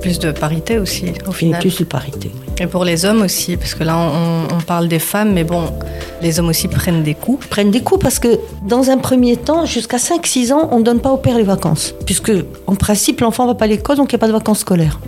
Plus 0.00 0.18
de 0.18 0.30
parité 0.30 0.78
aussi, 0.78 1.06
au 1.26 1.30
et 1.30 1.34
final. 1.34 1.60
plus 1.60 1.78
de 1.78 1.84
parité. 1.84 2.30
Et 2.60 2.66
pour 2.66 2.84
les 2.84 3.04
hommes 3.04 3.22
aussi, 3.22 3.56
parce 3.56 3.74
que 3.74 3.84
là 3.84 3.96
on, 3.96 4.54
on 4.56 4.60
parle 4.60 4.88
des 4.88 4.98
femmes, 4.98 5.32
mais 5.32 5.44
bon, 5.44 5.64
les 6.22 6.40
hommes 6.40 6.48
aussi 6.48 6.68
prennent 6.68 7.02
des 7.02 7.14
coups. 7.14 7.46
prennent 7.46 7.70
des 7.70 7.82
coups 7.82 8.02
parce 8.02 8.18
que 8.18 8.38
dans 8.66 8.90
un 8.90 8.98
premier 8.98 9.36
temps, 9.36 9.64
jusqu'à 9.64 9.98
5-6 9.98 10.52
ans, 10.52 10.68
on 10.72 10.78
ne 10.78 10.84
donne 10.84 11.00
pas 11.00 11.10
au 11.10 11.16
père 11.18 11.36
les 11.36 11.44
vacances. 11.44 11.94
Puisque 12.04 12.32
en 12.66 12.74
principe, 12.74 13.20
l'enfant 13.20 13.46
va 13.46 13.54
pas 13.54 13.66
à 13.66 13.68
l'école, 13.68 13.96
donc 13.96 14.10
il 14.12 14.14
n'y 14.14 14.18
a 14.18 14.20
pas 14.20 14.26
de 14.26 14.32
vacances 14.32 14.60
scolaires. 14.60 14.98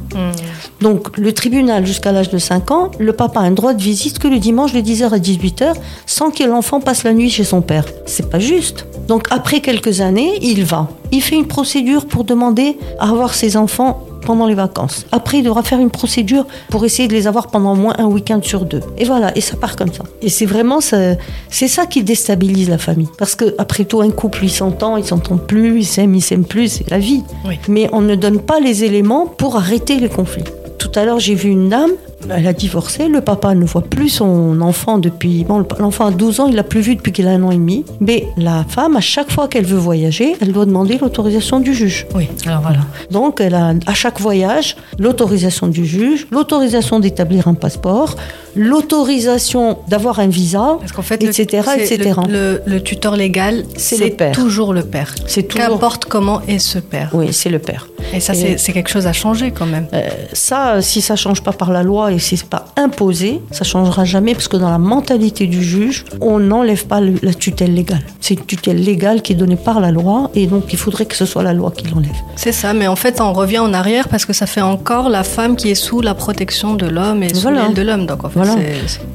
Donc 0.80 1.16
le 1.18 1.32
tribunal, 1.32 1.86
jusqu'à 1.86 2.12
l'âge 2.12 2.30
de 2.30 2.38
5 2.38 2.70
ans, 2.70 2.90
le 2.98 3.12
papa 3.12 3.40
a 3.40 3.42
un 3.42 3.50
droit 3.50 3.74
de 3.74 3.82
visite 3.82 4.18
que 4.18 4.28
le 4.28 4.38
dimanche 4.38 4.72
de 4.72 4.80
10h 4.80 5.10
à 5.12 5.18
18h, 5.18 5.74
sans 6.06 6.30
que 6.30 6.44
l'enfant 6.44 6.80
passe 6.80 7.04
la 7.04 7.12
nuit 7.12 7.30
chez 7.30 7.44
son 7.44 7.60
père. 7.60 7.84
C'est 8.06 8.30
pas 8.30 8.38
juste. 8.38 8.86
Donc 9.08 9.26
après 9.30 9.60
quelques 9.60 10.00
années, 10.00 10.38
il 10.42 10.64
va. 10.64 10.88
Il 11.12 11.22
fait 11.22 11.36
une 11.36 11.46
procédure 11.46 12.06
pour 12.06 12.24
demander 12.24 12.78
à 12.98 13.08
avoir 13.10 13.34
ses 13.34 13.56
enfants 13.56 14.04
pendant 14.24 14.46
les 14.46 14.54
vacances. 14.54 15.06
Après, 15.12 15.38
il 15.38 15.42
devra 15.42 15.62
faire 15.62 15.78
une 15.78 15.90
procédure 15.90 16.46
pour 16.70 16.84
essayer 16.84 17.08
de 17.08 17.12
les 17.12 17.26
avoir 17.26 17.48
pendant 17.48 17.72
au 17.72 17.76
moins 17.76 17.94
un 17.98 18.06
week-end 18.06 18.40
sur 18.42 18.64
deux. 18.64 18.80
Et 18.98 19.04
voilà, 19.04 19.36
et 19.36 19.40
ça 19.40 19.56
part 19.56 19.76
comme 19.76 19.92
ça. 19.92 20.04
Et 20.22 20.28
c'est 20.28 20.46
vraiment 20.46 20.80
ça, 20.80 21.14
c'est 21.48 21.68
ça 21.68 21.86
qui 21.86 22.02
déstabilise 22.02 22.68
la 22.68 22.78
famille. 22.78 23.08
Parce 23.18 23.34
que 23.34 23.54
après 23.58 23.84
tout, 23.84 24.00
un 24.00 24.10
couple, 24.10 24.44
il 24.44 24.50
s'entend, 24.50 24.96
il 24.96 25.04
s'entend 25.04 25.36
plus, 25.36 25.80
il 25.80 25.84
s'aime, 25.84 26.14
il 26.14 26.22
s'aime 26.22 26.44
plus, 26.44 26.68
c'est 26.68 26.90
la 26.90 26.98
vie. 26.98 27.22
Oui. 27.46 27.58
Mais 27.68 27.88
on 27.92 28.00
ne 28.00 28.14
donne 28.14 28.40
pas 28.40 28.60
les 28.60 28.84
éléments 28.84 29.26
pour 29.26 29.56
arrêter 29.56 29.98
les 29.98 30.08
conflits. 30.08 30.44
Tout 30.78 30.90
à 30.94 31.04
l'heure, 31.04 31.20
j'ai 31.20 31.34
vu 31.34 31.50
une 31.50 31.68
dame, 31.68 31.90
elle 32.28 32.46
a 32.46 32.52
divorcé, 32.52 33.08
le 33.08 33.20
papa 33.20 33.54
ne 33.54 33.64
voit 33.64 33.82
plus 33.82 34.08
son 34.08 34.60
enfant 34.60 34.98
depuis... 34.98 35.44
Bon, 35.44 35.64
l'enfant 35.78 36.06
a 36.06 36.10
12 36.10 36.40
ans, 36.40 36.46
il 36.48 36.54
l'a 36.54 36.62
plus 36.62 36.80
vu 36.80 36.96
depuis 36.96 37.12
qu'il 37.12 37.26
a 37.26 37.30
un 37.30 37.42
an 37.42 37.50
et 37.50 37.56
demi. 37.56 37.84
Mais 38.00 38.26
la 38.36 38.64
femme, 38.68 38.96
à 38.96 39.00
chaque 39.00 39.30
fois 39.32 39.48
qu'elle 39.48 39.64
veut 39.64 39.78
voyager, 39.78 40.36
elle 40.40 40.52
doit 40.52 40.66
demander 40.66 40.98
l'autorisation 40.98 41.60
du 41.60 41.74
juge. 41.74 42.06
Oui, 42.14 42.28
alors 42.46 42.60
voilà. 42.60 42.80
Donc, 43.10 43.40
elle 43.40 43.54
a 43.54 43.72
à 43.86 43.94
chaque 43.94 44.20
voyage 44.20 44.76
l'autorisation 44.98 45.66
du 45.68 45.84
juge, 45.86 46.26
l'autorisation 46.30 47.00
d'établir 47.00 47.48
un 47.48 47.54
passeport, 47.54 48.16
l'autorisation 48.54 49.78
d'avoir 49.88 50.20
un 50.20 50.28
visa, 50.28 50.76
Parce 50.80 50.92
qu'en 50.92 51.02
fait, 51.02 51.22
etc., 51.22 51.66
le, 51.76 51.82
etc. 51.82 52.20
Le, 52.28 52.32
le- 52.32 52.62
le 52.66 52.82
tuteur 52.82 53.16
légal, 53.16 53.64
C'est 53.76 53.96
c'est 53.96 54.08
le 54.10 54.14
père. 54.16 54.32
toujours 54.34 54.72
le 54.72 54.82
père. 54.82 55.14
C'est 55.26 55.42
toujours- 55.44 55.68
Qu'importe 55.68 56.04
comment 56.06 56.40
est 56.48 56.58
ce 56.58 56.78
père. 56.78 57.10
Oui, 57.12 57.32
c'est 57.32 57.50
le 57.50 57.58
père. 57.58 57.88
Et 58.12 58.20
ça, 58.20 58.34
c'est 58.34 58.72
quelque 58.72 58.90
chose 58.90 59.06
à 59.06 59.12
changer 59.12 59.50
quand 59.52 59.66
même. 59.66 59.86
Euh, 59.92 60.08
ça, 60.32 60.80
si 60.82 61.00
ça 61.00 61.16
change 61.16 61.42
pas 61.42 61.52
par 61.52 61.70
la 61.72 61.82
loi 61.82 62.12
et 62.12 62.18
si 62.18 62.36
c'est 62.36 62.48
pas 62.48 62.66
imposé, 62.76 63.40
ça 63.50 63.64
changera 63.64 64.04
jamais 64.04 64.34
parce 64.34 64.48
que 64.48 64.56
dans 64.56 64.70
la 64.70 64.78
mentalité 64.78 65.46
du 65.46 65.62
juge, 65.62 66.04
on 66.20 66.38
n'enlève 66.38 66.86
pas 66.86 67.00
le- 67.00 67.14
la 67.22 67.34
tutelle 67.34 67.74
légale. 67.74 68.02
C'est 68.20 68.34
une 68.34 68.44
tutelle 68.44 68.82
légale 68.82 69.22
qui 69.22 69.32
est 69.32 69.36
donnée 69.36 69.56
par 69.56 69.80
la 69.80 69.90
loi 69.90 70.30
et 70.34 70.46
donc 70.46 70.64
il 70.72 70.78
faudrait 70.78 71.06
que 71.06 71.16
ce 71.16 71.24
soit 71.24 71.42
la 71.42 71.52
loi 71.52 71.70
qui 71.76 71.86
l'enlève. 71.88 72.10
C'est 72.36 72.52
ça, 72.52 72.72
mais 72.72 72.86
en 72.88 72.96
fait, 72.96 73.20
on 73.20 73.32
revient 73.32 73.58
en 73.60 73.72
arrière 73.72 74.08
parce 74.08 74.24
que 74.24 74.32
ça 74.32 74.46
fait 74.46 74.60
encore 74.60 75.08
la 75.08 75.22
femme 75.24 75.56
qui 75.56 75.70
est 75.70 75.74
sous 75.74 76.00
la 76.00 76.14
protection 76.14 76.74
de 76.74 76.86
l'homme 76.86 77.22
et 77.22 77.32
sous 77.34 77.42
Voilà. 77.42 77.62
l'aile 77.66 77.74
de 77.74 77.82
l'homme. 77.82 78.06
Donc, 78.06 78.24
en 78.24 78.28
fait, 78.28 78.38
Voilà. 78.38 78.56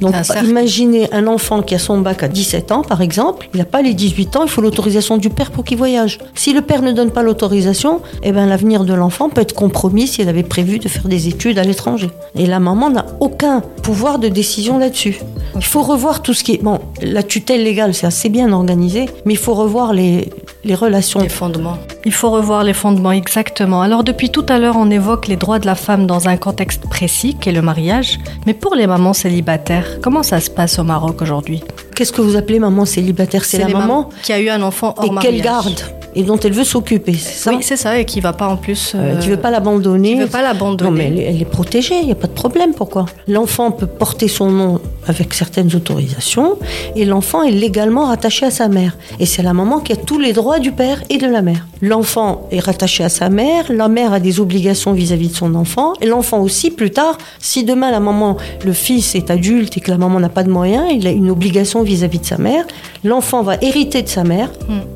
Donc 0.02 0.14
un 0.16 0.44
imaginez 0.46 1.10
un 1.14 1.28
enfant 1.28 1.62
qui 1.62 1.76
a 1.76 1.80
son 1.80 2.00
bac 2.00 2.24
à 2.24 2.28
17 2.28 2.72
ans, 2.72 2.82
par 2.82 3.02
exemple, 3.02 3.50
il 3.54 3.58
n'a 3.58 3.66
pas 3.66 3.82
les 3.82 3.94
18 3.94 4.36
ans, 4.38 4.44
il 4.44 4.50
faut 4.50 4.62
l'autorisation 4.62 5.18
du 5.18 5.30
père 5.30 5.52
pour 5.52 5.64
qu'il 5.64 5.78
voyage. 5.78 6.20
Si 6.34 6.54
le 6.54 6.62
père 6.62 6.82
ne 6.82 6.92
donne 6.92 7.12
pas 7.12 7.24
l'autorisation, 7.24 8.02
eh 8.24 8.32
ben, 8.32 8.46
l'avenir 8.46 8.85
de 8.86 8.94
l'enfant 8.94 9.30
peut 9.30 9.42
être 9.42 9.54
compromis 9.54 10.08
si 10.08 10.22
elle 10.22 10.30
avait 10.30 10.44
prévu 10.44 10.80
de 10.80 10.88
faire 10.88 11.08
des 11.08 11.28
études 11.28 11.60
à 11.60 11.64
l'étranger. 11.64 12.10
Et 12.36 12.46
la 12.46 12.60
maman 12.60 12.90
n'a 12.90 13.06
aucun 13.20 13.62
pouvoir 13.84 14.20
de 14.20 14.28
décision 14.28 14.78
là-dessus. 14.78 15.20
Il 15.56 15.64
faut 15.64 15.82
revoir 15.82 16.22
tout 16.22 16.34
ce 16.34 16.44
qui 16.44 16.54
est... 16.54 16.64
Bon, 16.64 16.80
la 17.02 17.24
tutelle 17.24 17.64
légale, 17.64 17.94
c'est 17.94 18.08
assez 18.08 18.30
bien 18.30 18.52
organisé, 18.52 19.10
mais 19.26 19.34
il 19.34 19.40
faut 19.40 19.54
revoir 19.54 19.94
les, 19.94 20.32
les 20.64 20.76
relations. 20.76 21.20
Les 21.20 21.30
fondements. 21.30 21.78
Il 22.06 22.12
faut 22.12 22.30
revoir 22.30 22.64
les 22.64 22.74
fondements, 22.74 23.12
exactement. 23.12 23.82
Alors, 23.82 24.04
depuis 24.04 24.30
tout 24.30 24.46
à 24.50 24.60
l'heure, 24.60 24.76
on 24.78 24.90
évoque 24.90 25.28
les 25.28 25.38
droits 25.38 25.60
de 25.60 25.66
la 25.66 25.76
femme 25.76 26.08
dans 26.08 26.28
un 26.28 26.38
contexte 26.38 26.84
précis, 26.88 27.36
qui 27.40 27.50
est 27.50 27.54
le 27.54 27.62
mariage. 27.62 28.20
Mais 28.46 28.54
pour 28.54 28.76
les 28.76 28.88
mamans 28.88 29.14
célibataires, 29.14 30.00
comment 30.02 30.24
ça 30.24 30.40
se 30.40 30.50
passe 30.50 30.78
au 30.80 30.84
Maroc 30.84 31.22
aujourd'hui? 31.22 31.64
Qu'est-ce 31.96 32.12
que 32.12 32.22
vous 32.22 32.36
appelez 32.36 32.60
maman 32.60 32.86
célibataire? 32.86 33.46
C'est 33.46 33.58
la 33.58 33.70
maman 33.70 34.10
qui 34.22 34.34
a 34.34 34.40
eu 34.40 34.50
un 34.50 34.62
enfant 34.62 34.94
hors 34.98 35.06
et 35.06 35.10
mariage. 35.10 35.34
qu'elle 35.34 35.42
garde? 35.42 35.82
Et 36.16 36.24
dont 36.24 36.38
elle 36.40 36.54
veut 36.54 36.64
s'occuper, 36.64 37.14
c'est 37.14 37.34
ça 37.34 37.52
Oui, 37.52 37.58
c'est 37.62 37.76
ça, 37.78 38.00
et 38.00 38.06
qui 38.06 38.20
va 38.22 38.34
pas 38.34 38.48
en 38.48 38.58
plus. 38.58 38.94
Euh, 38.96 39.16
euh, 39.16 39.18
qui 39.20 39.30
veut 39.30 39.38
pas 39.38 39.52
l'abandonner. 39.52 40.14
qui 40.14 40.20
veut 40.20 40.28
pas 40.28 40.42
l'abandonner. 40.42 40.90
Non, 40.90 40.96
mais 40.98 41.06
elle, 41.08 41.20
est- 41.20 41.24
elle 41.36 41.42
est 41.42 41.46
protégée, 41.46 41.96
il 42.00 42.06
n'y 42.06 42.12
a 42.12 42.16
pas 42.16 42.28
de 42.28 42.34
problème. 42.34 42.74
Pourquoi? 42.74 43.06
L'enfant 43.28 43.72
peut 43.72 43.88
porter 43.88 44.28
son 44.28 44.50
nom 44.50 44.80
avec 45.08 45.34
certaines 45.34 45.76
autorisations 45.76 46.58
et 46.96 47.06
l'enfant 47.06 47.44
est 47.44 47.52
légalement 47.52 48.06
rattaché 48.06 48.46
à 48.48 48.52
sa 48.52 48.68
mère. 48.68 48.98
Et 49.20 49.26
c'est 49.26 49.44
la 49.44 49.54
maman 49.54 49.80
qui 49.80 49.94
a 49.94 49.96
tous 49.96 50.20
les 50.20 50.34
droits 50.34 50.60
du 50.60 50.72
père 50.72 51.04
et 51.10 51.18
de 51.18 51.28
la 51.28 51.42
mère. 51.42 51.68
L'enfant 51.82 52.48
est 52.52 52.60
rattaché 52.60 53.04
à 53.04 53.10
sa 53.10 53.30
mère, 53.30 53.66
la 53.70 53.88
mère 53.88 54.14
a 54.14 54.20
des 54.20 54.40
obligations 54.40 54.94
vis-à-vis 54.94 55.28
de 55.30 55.36
son 55.36 55.54
enfant, 55.56 55.94
et 56.02 56.08
l'enfant 56.08 56.40
aussi 56.40 56.72
plus 56.72 56.90
tard, 56.92 57.18
si 57.40 57.64
demain 57.64 57.92
la 57.92 58.00
maman, 58.00 58.38
le 58.64 58.74
fils 58.74 59.14
est 59.16 59.30
adulte 59.30 59.78
et 59.78 59.82
que 59.82 59.92
la 59.92 59.98
maman 59.98 60.20
n'a 60.20 60.30
pas 60.30 60.44
de 60.44 60.50
moyens, 60.50 60.86
il 60.92 61.06
a 61.06 61.12
une 61.12 61.30
obligation 61.30 61.84
vis-à-vis 61.84 62.20
de 62.20 62.26
sa 62.26 62.38
mère, 62.38 62.66
l'enfant 63.04 63.44
va 63.44 63.58
hériter 63.62 64.02
de 64.02 64.08
sa 64.08 64.24
mère, 64.24 64.50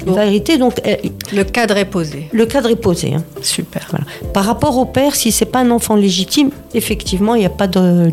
il 0.07 0.13
va 0.13 0.25
hériter 0.25 0.57
donc 0.57 0.81
Le 1.33 1.43
cadre 1.43 1.77
est 1.77 1.85
posé. 1.85 2.27
le 2.31 2.45
cadre 2.45 2.69
est 2.69 2.75
posé. 2.75 3.13
hein. 3.15 3.23
Super. 3.41 3.85
Voilà. 3.91 4.05
Par 4.33 4.45
rapport 4.45 4.77
au 4.77 4.85
père, 4.85 5.15
si 5.15 5.31
c'est 5.31 5.45
pas 5.45 5.59
un 5.59 5.71
enfant 5.71 5.95
légitime, 5.95 6.49
effectivement, 6.73 7.35
il 7.35 7.39
n'y 7.39 7.45
a 7.45 7.49
pas 7.51 7.67
de. 7.67 8.11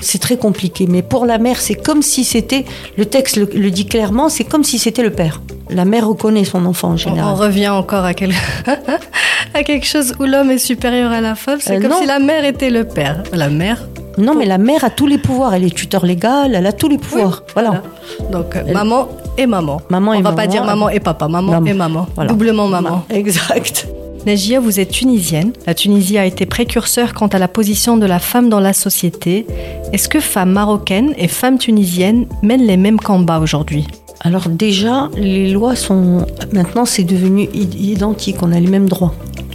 C'est 0.00 0.18
très 0.18 0.36
compliqué. 0.36 0.86
Mais 0.88 1.02
pour 1.02 1.26
la 1.26 1.38
mère, 1.38 1.60
c'est 1.60 1.74
comme 1.74 2.02
si 2.02 2.24
c'était. 2.24 2.64
Le 2.96 3.06
texte 3.06 3.36
le, 3.36 3.48
le 3.54 3.70
dit 3.70 3.86
clairement, 3.86 4.28
c'est 4.28 4.44
comme 4.44 4.64
si 4.64 4.78
c'était 4.78 5.02
le 5.02 5.10
père. 5.10 5.40
La 5.70 5.84
mère 5.84 6.06
reconnaît 6.08 6.44
son 6.44 6.64
enfant 6.66 6.90
en 6.90 6.96
général. 6.96 7.32
on 7.32 7.34
revient 7.36 7.68
encore 7.68 8.04
à, 8.04 8.14
quel- 8.14 8.34
à 9.54 9.62
quelque 9.62 9.86
chose 9.86 10.14
où 10.20 10.24
l'homme 10.24 10.50
est 10.50 10.58
supérieur 10.58 11.10
à 11.12 11.20
la 11.20 11.34
femme. 11.34 11.58
C'est 11.60 11.76
Euh, 11.76 11.80
comme 11.80 11.90
non. 11.90 12.00
si 12.00 12.06
la 12.06 12.18
mère 12.18 12.44
était 12.44 12.70
le 12.70 12.84
père. 12.84 13.22
La 13.32 13.48
mère. 13.48 13.86
Non, 14.18 14.34
mais 14.34 14.46
la 14.46 14.58
mère 14.58 14.84
a 14.84 14.90
tous 14.90 15.06
les 15.06 15.18
pouvoirs. 15.18 15.54
Elle 15.54 15.64
est 15.64 15.74
tuteur 15.74 16.06
légale, 16.06 16.54
elle 16.54 16.66
a 16.66 16.72
tous 16.72 16.88
les 16.88 16.98
pouvoirs. 16.98 17.42
voilà. 17.54 17.82
Donc, 18.30 18.56
euh, 18.56 18.72
maman 18.72 19.08
et 19.38 19.46
maman. 19.46 19.80
Maman 19.90 20.10
On 20.10 20.14
et 20.14 20.16
va 20.18 20.22
maman. 20.30 20.36
pas 20.36 20.46
dire 20.46 20.64
maman 20.64 20.88
et 20.88 21.00
papa, 21.00 21.28
maman, 21.28 21.52
Maman. 21.52 21.66
et 21.66 21.72
maman. 21.74 22.06
Voilà. 22.14 22.30
Doublement 22.30 22.68
maman. 22.68 23.04
Exact. 23.10 23.88
Najia, 24.26 24.58
vous 24.58 24.80
êtes 24.80 24.90
tunisienne. 24.90 25.52
La 25.68 25.74
Tunisie 25.74 26.18
a 26.18 26.26
été 26.26 26.46
précurseur 26.46 27.14
quant 27.14 27.28
à 27.28 27.38
la 27.38 27.46
position 27.46 27.96
de 27.96 28.06
la 28.06 28.18
femme 28.18 28.48
dans 28.48 28.58
la 28.58 28.72
société. 28.72 29.46
Est-ce 29.92 30.08
que 30.08 30.18
femmes 30.18 30.50
marocaines 30.50 31.14
et 31.16 31.28
femmes 31.28 31.58
tunisiennes 31.58 32.26
mènent 32.42 32.66
les 32.66 32.76
mêmes 32.76 32.98
combats 32.98 33.38
aujourd'hui? 33.38 33.86
Alors 34.22 34.48
déjà, 34.48 35.10
les 35.16 35.50
lois 35.50 35.76
sont... 35.76 36.26
Maintenant, 36.52 36.86
c'est 36.86 37.04
devenu 37.04 37.48
id- 37.54 37.74
identique. 37.80 38.42
On 38.42 38.50
a 38.50 38.58
les 38.58 38.66
mêmes 38.66 38.88
droits, 38.88 39.14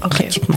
pratiquement. 0.09 0.55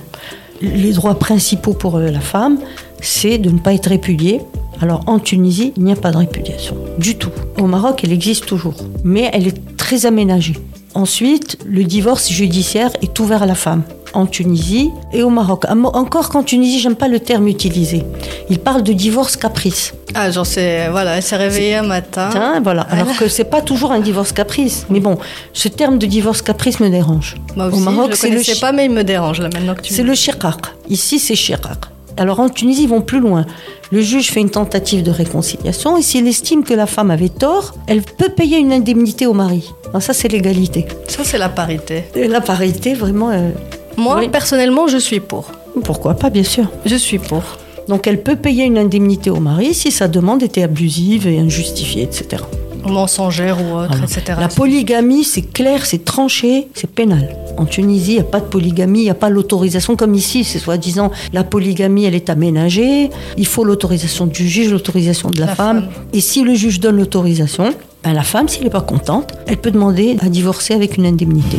Les 0.62 0.92
droits 0.92 1.18
principaux 1.18 1.72
pour 1.72 1.96
euh, 1.96 2.10
la 2.10 2.20
femme, 2.20 2.58
c'est 3.00 3.38
de 3.38 3.50
ne 3.50 3.58
pas 3.58 3.72
être 3.74 3.88
répudiée. 3.88 4.40
Alors 4.80 5.02
en 5.06 5.18
Tunisie, 5.18 5.72
il 5.76 5.84
n'y 5.84 5.92
a 5.92 5.96
pas 5.96 6.10
de 6.10 6.16
répudiation 6.18 6.76
du 6.98 7.16
tout. 7.16 7.30
Au 7.58 7.66
Maroc, 7.66 8.00
elle 8.04 8.12
existe 8.12 8.46
toujours, 8.46 8.74
mais 9.04 9.30
elle 9.32 9.46
est 9.48 9.76
très 9.76 10.06
aménagée. 10.06 10.54
Ensuite, 10.94 11.58
le 11.66 11.82
divorce 11.84 12.30
judiciaire 12.30 12.90
est 13.02 13.18
ouvert 13.18 13.42
à 13.42 13.46
la 13.46 13.54
femme 13.56 13.82
en 14.12 14.26
Tunisie 14.26 14.90
et 15.12 15.24
au 15.24 15.28
Maroc. 15.30 15.64
Mot- 15.74 15.88
Encore 15.92 16.28
qu'en 16.28 16.44
Tunisie, 16.44 16.78
j'aime 16.78 16.94
pas 16.94 17.08
le 17.08 17.18
terme 17.18 17.48
utilisé. 17.48 18.04
Il 18.48 18.60
parle 18.60 18.84
de 18.84 18.92
divorce 18.92 19.36
caprice. 19.36 19.92
Ah, 20.14 20.30
j'en 20.30 20.44
sais, 20.44 20.88
voilà, 20.90 21.16
elle 21.16 21.22
s'est 21.24 21.34
réveillée 21.36 21.74
un 21.74 21.82
matin. 21.82 22.30
Hein, 22.32 22.60
voilà. 22.62 22.82
Alors 22.82 23.16
que 23.16 23.26
c'est 23.26 23.42
pas 23.50 23.60
toujours 23.60 23.90
un 23.90 23.98
divorce 23.98 24.30
caprice. 24.30 24.86
Mais 24.88 25.00
bon, 25.00 25.18
ce 25.52 25.66
terme 25.66 25.98
de 25.98 26.06
divorce 26.06 26.42
caprice 26.42 26.78
me 26.78 26.88
dérange. 26.88 27.34
Moi 27.56 27.66
Au 27.66 27.72
aussi, 27.72 27.80
Maroc, 27.80 28.04
je 28.06 28.10
le 28.10 28.16
c'est 28.16 28.26
le 28.28 28.32
connaissais 28.34 28.54
chi- 28.54 28.60
pas, 28.60 28.70
mais 28.70 28.84
il 28.84 28.92
me 28.92 29.02
dérange 29.02 29.40
là 29.40 29.48
maintenant 29.52 29.74
que 29.74 29.80
tu 29.80 29.92
C'est 29.92 30.04
le 30.04 30.14
shiqaq. 30.14 30.60
Ici, 30.88 31.18
c'est 31.18 31.34
shiqaq. 31.34 31.78
Alors 32.16 32.40
en 32.40 32.48
Tunisie, 32.48 32.84
ils 32.84 32.88
vont 32.88 33.00
plus 33.00 33.20
loin. 33.20 33.44
Le 33.90 34.00
juge 34.00 34.30
fait 34.30 34.40
une 34.40 34.50
tentative 34.50 35.02
de 35.02 35.10
réconciliation 35.10 35.96
et 35.96 36.02
s'il 36.02 36.26
estime 36.28 36.62
que 36.64 36.74
la 36.74 36.86
femme 36.86 37.10
avait 37.10 37.28
tort, 37.28 37.74
elle 37.86 38.02
peut 38.02 38.28
payer 38.28 38.58
une 38.58 38.72
indemnité 38.72 39.26
au 39.26 39.32
mari. 39.32 39.72
Alors 39.90 40.02
ça, 40.02 40.12
c'est 40.12 40.28
l'égalité. 40.28 40.86
Ça, 41.08 41.24
c'est 41.24 41.38
la 41.38 41.48
parité. 41.48 42.04
Et 42.14 42.26
la 42.28 42.40
parité, 42.40 42.94
vraiment, 42.94 43.30
euh, 43.30 43.50
Moi, 43.96 44.18
Oui. 44.20 44.28
personnellement, 44.28 44.86
je 44.88 44.98
suis 44.98 45.20
pour. 45.20 45.50
pourquoi 45.84 46.14
pas, 46.14 46.30
bien 46.30 46.42
sûr. 46.44 46.66
Je 46.86 46.96
suis 46.96 47.18
pour. 47.18 47.42
Donc 47.88 48.06
elle 48.06 48.22
peut 48.22 48.36
payer 48.36 48.64
une 48.64 48.78
indemnité 48.78 49.28
au 49.30 49.40
mari 49.40 49.74
si 49.74 49.90
sa 49.90 50.08
demande 50.08 50.42
était 50.42 50.62
abusive 50.62 51.26
et 51.26 51.38
injustifiée, 51.38 52.02
etc. 52.02 52.42
Mensongère 52.86 53.58
ou 53.60 53.76
autre, 53.76 53.98
etc. 54.02 54.38
La 54.40 54.48
polygamie, 54.48 55.24
c'est 55.24 55.42
clair, 55.42 55.84
c'est 55.86 56.04
tranché, 56.04 56.68
c'est 56.74 56.90
pénal. 56.90 57.36
En 57.56 57.66
Tunisie, 57.66 58.12
il 58.12 58.14
n'y 58.16 58.20
a 58.20 58.24
pas 58.24 58.40
de 58.40 58.46
polygamie, 58.46 59.00
il 59.00 59.04
n'y 59.04 59.10
a 59.10 59.14
pas 59.14 59.30
l'autorisation 59.30 59.96
comme 59.96 60.14
ici. 60.14 60.44
C'est 60.44 60.58
soi-disant 60.58 61.10
la 61.32 61.44
polygamie, 61.44 62.04
elle 62.04 62.14
est 62.14 62.30
aménagée. 62.30 63.10
Il 63.36 63.46
faut 63.46 63.64
l'autorisation 63.64 64.26
du 64.26 64.48
juge, 64.48 64.70
l'autorisation 64.70 65.30
de 65.30 65.40
la, 65.40 65.46
La 65.46 65.54
femme. 65.54 65.80
femme. 65.82 65.90
Et 66.12 66.20
si 66.20 66.42
le 66.42 66.54
juge 66.54 66.80
donne 66.80 66.96
l'autorisation, 66.96 67.74
ben 68.02 68.12
la 68.12 68.22
femme, 68.22 68.48
s'il 68.48 68.64
n'est 68.64 68.70
pas 68.70 68.80
contente, 68.80 69.32
elle 69.46 69.56
peut 69.56 69.70
demander 69.70 70.16
à 70.20 70.28
divorcer 70.28 70.74
avec 70.74 70.96
une 70.96 71.06
indemnité. 71.06 71.58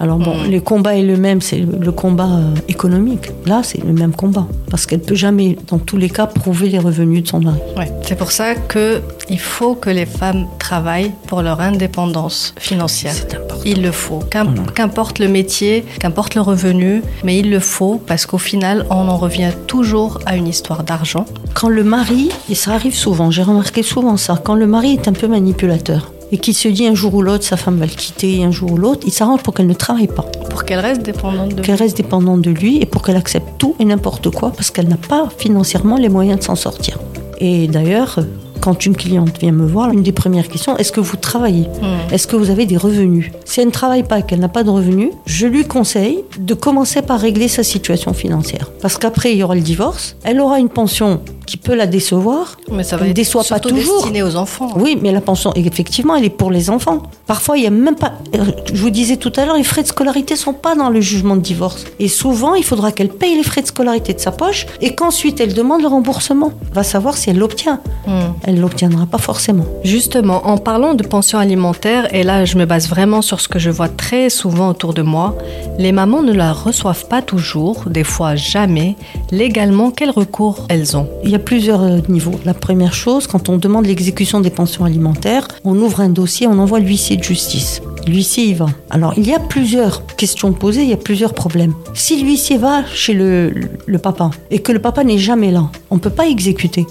Alors 0.00 0.18
bon, 0.18 0.34
Mm. 0.44 0.50
les 0.50 0.60
combats 0.60 0.96
est 0.96 1.02
le 1.02 1.16
même, 1.16 1.40
c'est 1.40 1.58
le 1.58 1.74
le 1.80 1.92
combat 1.92 2.24
euh, 2.30 2.54
économique. 2.68 3.30
Là, 3.46 3.60
c'est 3.62 3.82
le 3.84 3.92
même 3.92 4.12
combat. 4.14 4.46
Parce 4.70 4.86
qu'elle 4.86 5.00
peut 5.00 5.14
jamais, 5.14 5.56
dans 5.68 5.78
tous 5.78 5.96
les 5.96 6.08
cas, 6.10 6.26
prouver 6.26 6.68
les 6.68 6.78
revenus 6.78 7.22
de 7.24 7.28
son 7.28 7.40
mari. 7.40 7.58
Ouais. 7.76 7.90
C'est 8.02 8.16
pour 8.16 8.32
ça 8.32 8.54
que 8.54 9.00
il 9.30 9.38
faut 9.38 9.74
que 9.74 9.90
les 9.90 10.06
femmes 10.06 10.46
travaillent 10.58 11.12
pour 11.26 11.42
leur 11.42 11.60
indépendance 11.60 12.54
financière. 12.58 13.12
C'est 13.14 13.34
important. 13.34 13.62
Il 13.64 13.82
le 13.82 13.92
faut. 13.92 14.20
Qu'im- 14.30 14.54
Qu'importe 14.74 15.18
le 15.18 15.28
métier, 15.28 15.84
qu'importe 16.00 16.34
le 16.34 16.40
revenu, 16.40 17.02
mais 17.24 17.38
il 17.38 17.50
le 17.50 17.60
faut 17.60 18.00
parce 18.06 18.26
qu'au 18.26 18.38
final, 18.38 18.86
on 18.90 19.08
en 19.08 19.16
revient 19.16 19.50
toujours 19.66 20.18
à 20.26 20.36
une 20.36 20.48
histoire 20.48 20.82
d'argent. 20.84 21.24
Quand 21.54 21.68
le 21.68 21.84
mari, 21.84 22.30
et 22.50 22.54
ça 22.54 22.72
arrive 22.72 22.94
souvent, 22.94 23.30
j'ai 23.30 23.42
remarqué 23.42 23.82
souvent 23.82 24.16
ça, 24.16 24.40
quand 24.42 24.54
le 24.54 24.66
mari 24.66 24.94
est 24.94 25.08
un 25.08 25.12
peu 25.12 25.28
manipulateur 25.28 26.12
et 26.32 26.38
qu'il 26.38 26.54
se 26.54 26.68
dit 26.68 26.86
un 26.86 26.94
jour 26.94 27.14
ou 27.14 27.22
l'autre 27.22 27.44
sa 27.44 27.56
femme 27.56 27.78
va 27.78 27.86
le 27.86 27.92
quitter, 27.92 28.44
un 28.44 28.50
jour 28.50 28.72
ou 28.72 28.76
l'autre, 28.76 29.02
il 29.06 29.12
s'arrange 29.12 29.42
pour 29.42 29.54
qu'elle 29.54 29.66
ne 29.66 29.74
travaille 29.74 30.08
pas, 30.08 30.26
Pour 30.50 30.64
qu'elle 30.64 30.80
reste 30.80 31.02
dépendante 31.02 31.54
de 31.54 31.62
qu'elle 31.62 31.76
reste 31.76 31.96
dépendante 31.96 32.42
de 32.42 32.50
lui 32.50 32.80
et 32.80 32.86
pour 32.86 33.02
qu'elle 33.02 33.16
accepte 33.16 33.48
tout 33.58 33.74
et 33.78 33.84
n'importe 33.84 34.30
quoi 34.30 34.50
parce 34.50 34.70
qu'elle 34.70 34.88
n'a 34.88 34.96
pas 34.96 35.28
financièrement 35.36 35.96
les 35.96 36.08
moyens 36.08 36.38
de 36.38 36.44
s'en 36.44 36.56
sortir. 36.56 36.98
Et 37.38 37.66
d'ailleurs, 37.68 38.18
quand 38.64 38.86
une 38.86 38.96
cliente 38.96 39.38
vient 39.38 39.52
me 39.52 39.66
voir, 39.66 39.90
une 39.90 40.02
des 40.02 40.12
premières 40.12 40.48
questions, 40.48 40.74
est-ce 40.78 40.90
que 40.90 41.00
vous 41.00 41.16
travaillez? 41.16 41.68
Hmm. 41.82 42.12
Est-ce 42.14 42.26
que 42.26 42.34
vous 42.34 42.48
avez 42.48 42.64
des 42.64 42.78
revenus? 42.78 43.30
Si 43.44 43.60
elle 43.60 43.66
ne 43.66 43.72
travaille 43.72 44.04
pas 44.04 44.20
et 44.20 44.22
qu'elle 44.22 44.40
n'a 44.40 44.48
pas 44.48 44.62
de 44.62 44.70
revenus, 44.70 45.10
je 45.26 45.46
lui 45.46 45.64
conseille 45.64 46.24
de 46.38 46.54
commencer 46.54 47.02
par 47.02 47.20
régler 47.20 47.48
sa 47.48 47.62
situation 47.62 48.14
financière. 48.14 48.70
Parce 48.80 48.96
qu'après, 48.96 49.32
il 49.32 49.38
y 49.38 49.42
aura 49.42 49.54
le 49.54 49.60
divorce, 49.60 50.16
elle 50.24 50.40
aura 50.40 50.60
une 50.60 50.70
pension 50.70 51.20
qui 51.46 51.56
peut 51.56 51.74
la 51.74 51.86
décevoir, 51.86 52.56
Mais 52.70 52.82
ça 52.82 52.96
Elle 52.96 53.00
va 53.00 53.04
ne 53.06 53.10
être 53.10 53.16
déçoit 53.16 53.44
pas 53.44 53.60
toujours. 53.60 53.96
destiné 53.98 54.22
aux 54.22 54.36
enfants. 54.36 54.70
oui, 54.76 54.98
mais 55.00 55.12
la 55.12 55.20
pension, 55.20 55.52
effectivement, 55.54 56.16
elle 56.16 56.24
est 56.24 56.30
pour 56.30 56.50
les 56.50 56.70
enfants. 56.70 57.02
Parfois, 57.26 57.56
il 57.56 57.62
n'y 57.62 57.66
a 57.66 57.70
même 57.70 57.96
pas. 57.96 58.12
euh, 58.36 58.44
Je 58.72 58.80
vous 58.80 58.90
disais 58.90 59.16
tout 59.16 59.32
à 59.36 59.44
l'heure, 59.46 59.56
les 59.56 59.64
frais 59.64 59.82
de 59.82 59.88
scolarité 59.88 60.36
sont 60.36 60.52
pas 60.52 60.74
dans 60.74 60.90
le 60.90 61.00
jugement 61.00 61.36
de 61.36 61.40
divorce. 61.42 61.84
Et 61.98 62.08
souvent, 62.08 62.54
il 62.54 62.64
faudra 62.64 62.92
qu'elle 62.92 63.08
paye 63.10 63.36
les 63.36 63.42
frais 63.42 63.62
de 63.62 63.66
scolarité 63.66 64.12
de 64.14 64.20
sa 64.20 64.32
poche 64.32 64.66
et 64.80 64.94
qu'ensuite 64.94 65.40
elle 65.40 65.54
demande 65.54 65.82
le 65.82 65.88
remboursement. 65.88 66.52
Va 66.72 66.82
savoir 66.82 67.16
si 67.16 67.30
elle 67.30 67.38
l'obtient. 67.38 67.80
Hmm. 68.06 68.32
Elle 68.44 68.60
l'obtiendra 68.60 69.06
pas 69.06 69.18
forcément. 69.18 69.64
Justement, 69.84 70.46
en 70.46 70.56
parlant 70.58 70.94
de 70.94 71.02
pension 71.04 71.38
alimentaire, 71.38 72.12
et 72.14 72.22
là 72.22 72.44
je 72.44 72.56
me 72.56 72.64
base 72.66 72.88
vraiment 72.88 73.22
sur 73.22 73.40
ce 73.40 73.48
que 73.48 73.58
je 73.58 73.70
vois 73.70 73.88
très 73.88 74.30
souvent 74.30 74.68
autour 74.70 74.94
de 74.94 75.02
moi, 75.02 75.36
les 75.78 75.92
mamans 75.92 76.22
ne 76.22 76.32
la 76.32 76.52
reçoivent 76.52 77.06
pas 77.08 77.22
toujours, 77.22 77.84
des 77.86 78.04
fois 78.04 78.34
jamais. 78.36 78.96
Légalement, 79.30 79.90
quel 79.90 80.10
recours 80.10 80.66
elles 80.68 80.96
ont? 80.96 81.08
Il 81.24 81.30
y 81.34 81.36
a 81.36 81.40
plusieurs 81.40 81.82
euh, 81.82 81.98
niveaux. 82.08 82.38
La 82.44 82.54
première 82.54 82.94
chose, 82.94 83.26
quand 83.26 83.48
on 83.48 83.58
demande 83.58 83.86
l'exécution 83.86 84.40
des 84.40 84.50
pensions 84.50 84.84
alimentaires, 84.84 85.48
on 85.64 85.76
ouvre 85.76 86.00
un 86.00 86.08
dossier, 86.08 86.46
on 86.46 86.58
envoie 86.58 86.78
l'huissier 86.78 87.16
de 87.16 87.24
justice. 87.24 87.82
L'huissier 88.06 88.44
y 88.44 88.54
va. 88.54 88.66
Alors, 88.90 89.14
il 89.16 89.26
y 89.26 89.34
a 89.34 89.40
plusieurs 89.40 90.06
questions 90.16 90.52
posées, 90.52 90.82
il 90.82 90.90
y 90.90 90.92
a 90.92 90.98
plusieurs 90.98 91.34
problèmes. 91.34 91.74
Si 91.94 92.22
l'huissier 92.22 92.56
va 92.56 92.84
chez 92.86 93.14
le, 93.14 93.52
le 93.86 93.98
papa 93.98 94.30
et 94.50 94.60
que 94.60 94.70
le 94.70 94.78
papa 94.78 95.02
n'est 95.02 95.18
jamais 95.18 95.50
là, 95.50 95.70
on 95.90 95.96
ne 95.96 96.00
peut 96.00 96.10
pas 96.10 96.28
exécuter. 96.28 96.86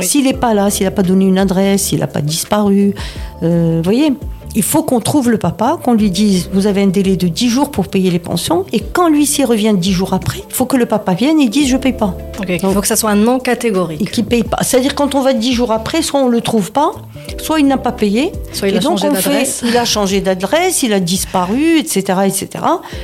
S'il 0.00 0.24
n'est 0.24 0.32
pas 0.32 0.54
là, 0.54 0.70
s'il 0.70 0.84
n'a 0.84 0.90
pas 0.90 1.02
donné 1.02 1.24
une 1.26 1.38
adresse, 1.38 1.82
s'il 1.84 2.00
n'a 2.00 2.06
pas 2.06 2.20
disparu, 2.20 2.94
euh, 3.42 3.76
vous 3.78 3.82
voyez, 3.82 4.12
il 4.54 4.62
faut 4.62 4.82
qu'on 4.82 5.00
trouve 5.00 5.30
le 5.30 5.38
papa, 5.38 5.78
qu'on 5.82 5.94
lui 5.94 6.10
dise 6.10 6.50
vous 6.52 6.66
avez 6.66 6.82
un 6.82 6.86
délai 6.88 7.16
de 7.16 7.28
10 7.28 7.48
jours 7.48 7.70
pour 7.70 7.88
payer 7.88 8.10
les 8.10 8.18
pensions, 8.18 8.64
et 8.72 8.80
quand 8.80 9.08
l'huissier 9.08 9.44
revient 9.44 9.74
10 9.76 9.92
jours 9.92 10.12
après, 10.14 10.40
il 10.48 10.54
faut 10.54 10.66
que 10.66 10.76
le 10.76 10.86
papa 10.86 11.14
vienne 11.14 11.40
et 11.40 11.48
dise 11.48 11.68
je 11.68 11.76
paye 11.76 11.92
pas 11.92 12.14
Il 12.48 12.58
faut 12.60 12.80
que 12.80 12.86
ça 12.86 12.96
soit 12.96 13.10
un 13.10 13.16
non 13.16 13.38
et 13.38 13.42
catégorique. 13.42 14.10
qui 14.10 14.22
paye 14.22 14.42
pas. 14.44 14.58
C'est-à-dire 14.62 14.94
quand 14.94 15.14
on 15.14 15.20
va 15.22 15.32
10 15.32 15.52
jours 15.52 15.72
après, 15.72 16.02
soit 16.02 16.20
on 16.20 16.28
le 16.28 16.40
trouve 16.40 16.72
pas, 16.72 16.92
soit 17.38 17.60
il 17.60 17.66
n'a 17.66 17.78
pas 17.78 17.92
payé. 17.92 18.32
Soit 18.52 18.68
il 18.68 18.74
et 18.74 18.78
a 18.78 18.80
donc 18.80 18.98
changé 18.98 19.08
on 19.10 19.14
fait, 19.14 19.30
d'adresse. 19.30 19.64
il 19.66 19.76
a 19.76 19.84
changé 19.84 20.20
d'adresse, 20.20 20.82
il 20.82 20.92
a 20.92 21.00
disparu, 21.00 21.78
etc., 21.78 22.00
etc. 22.26 22.48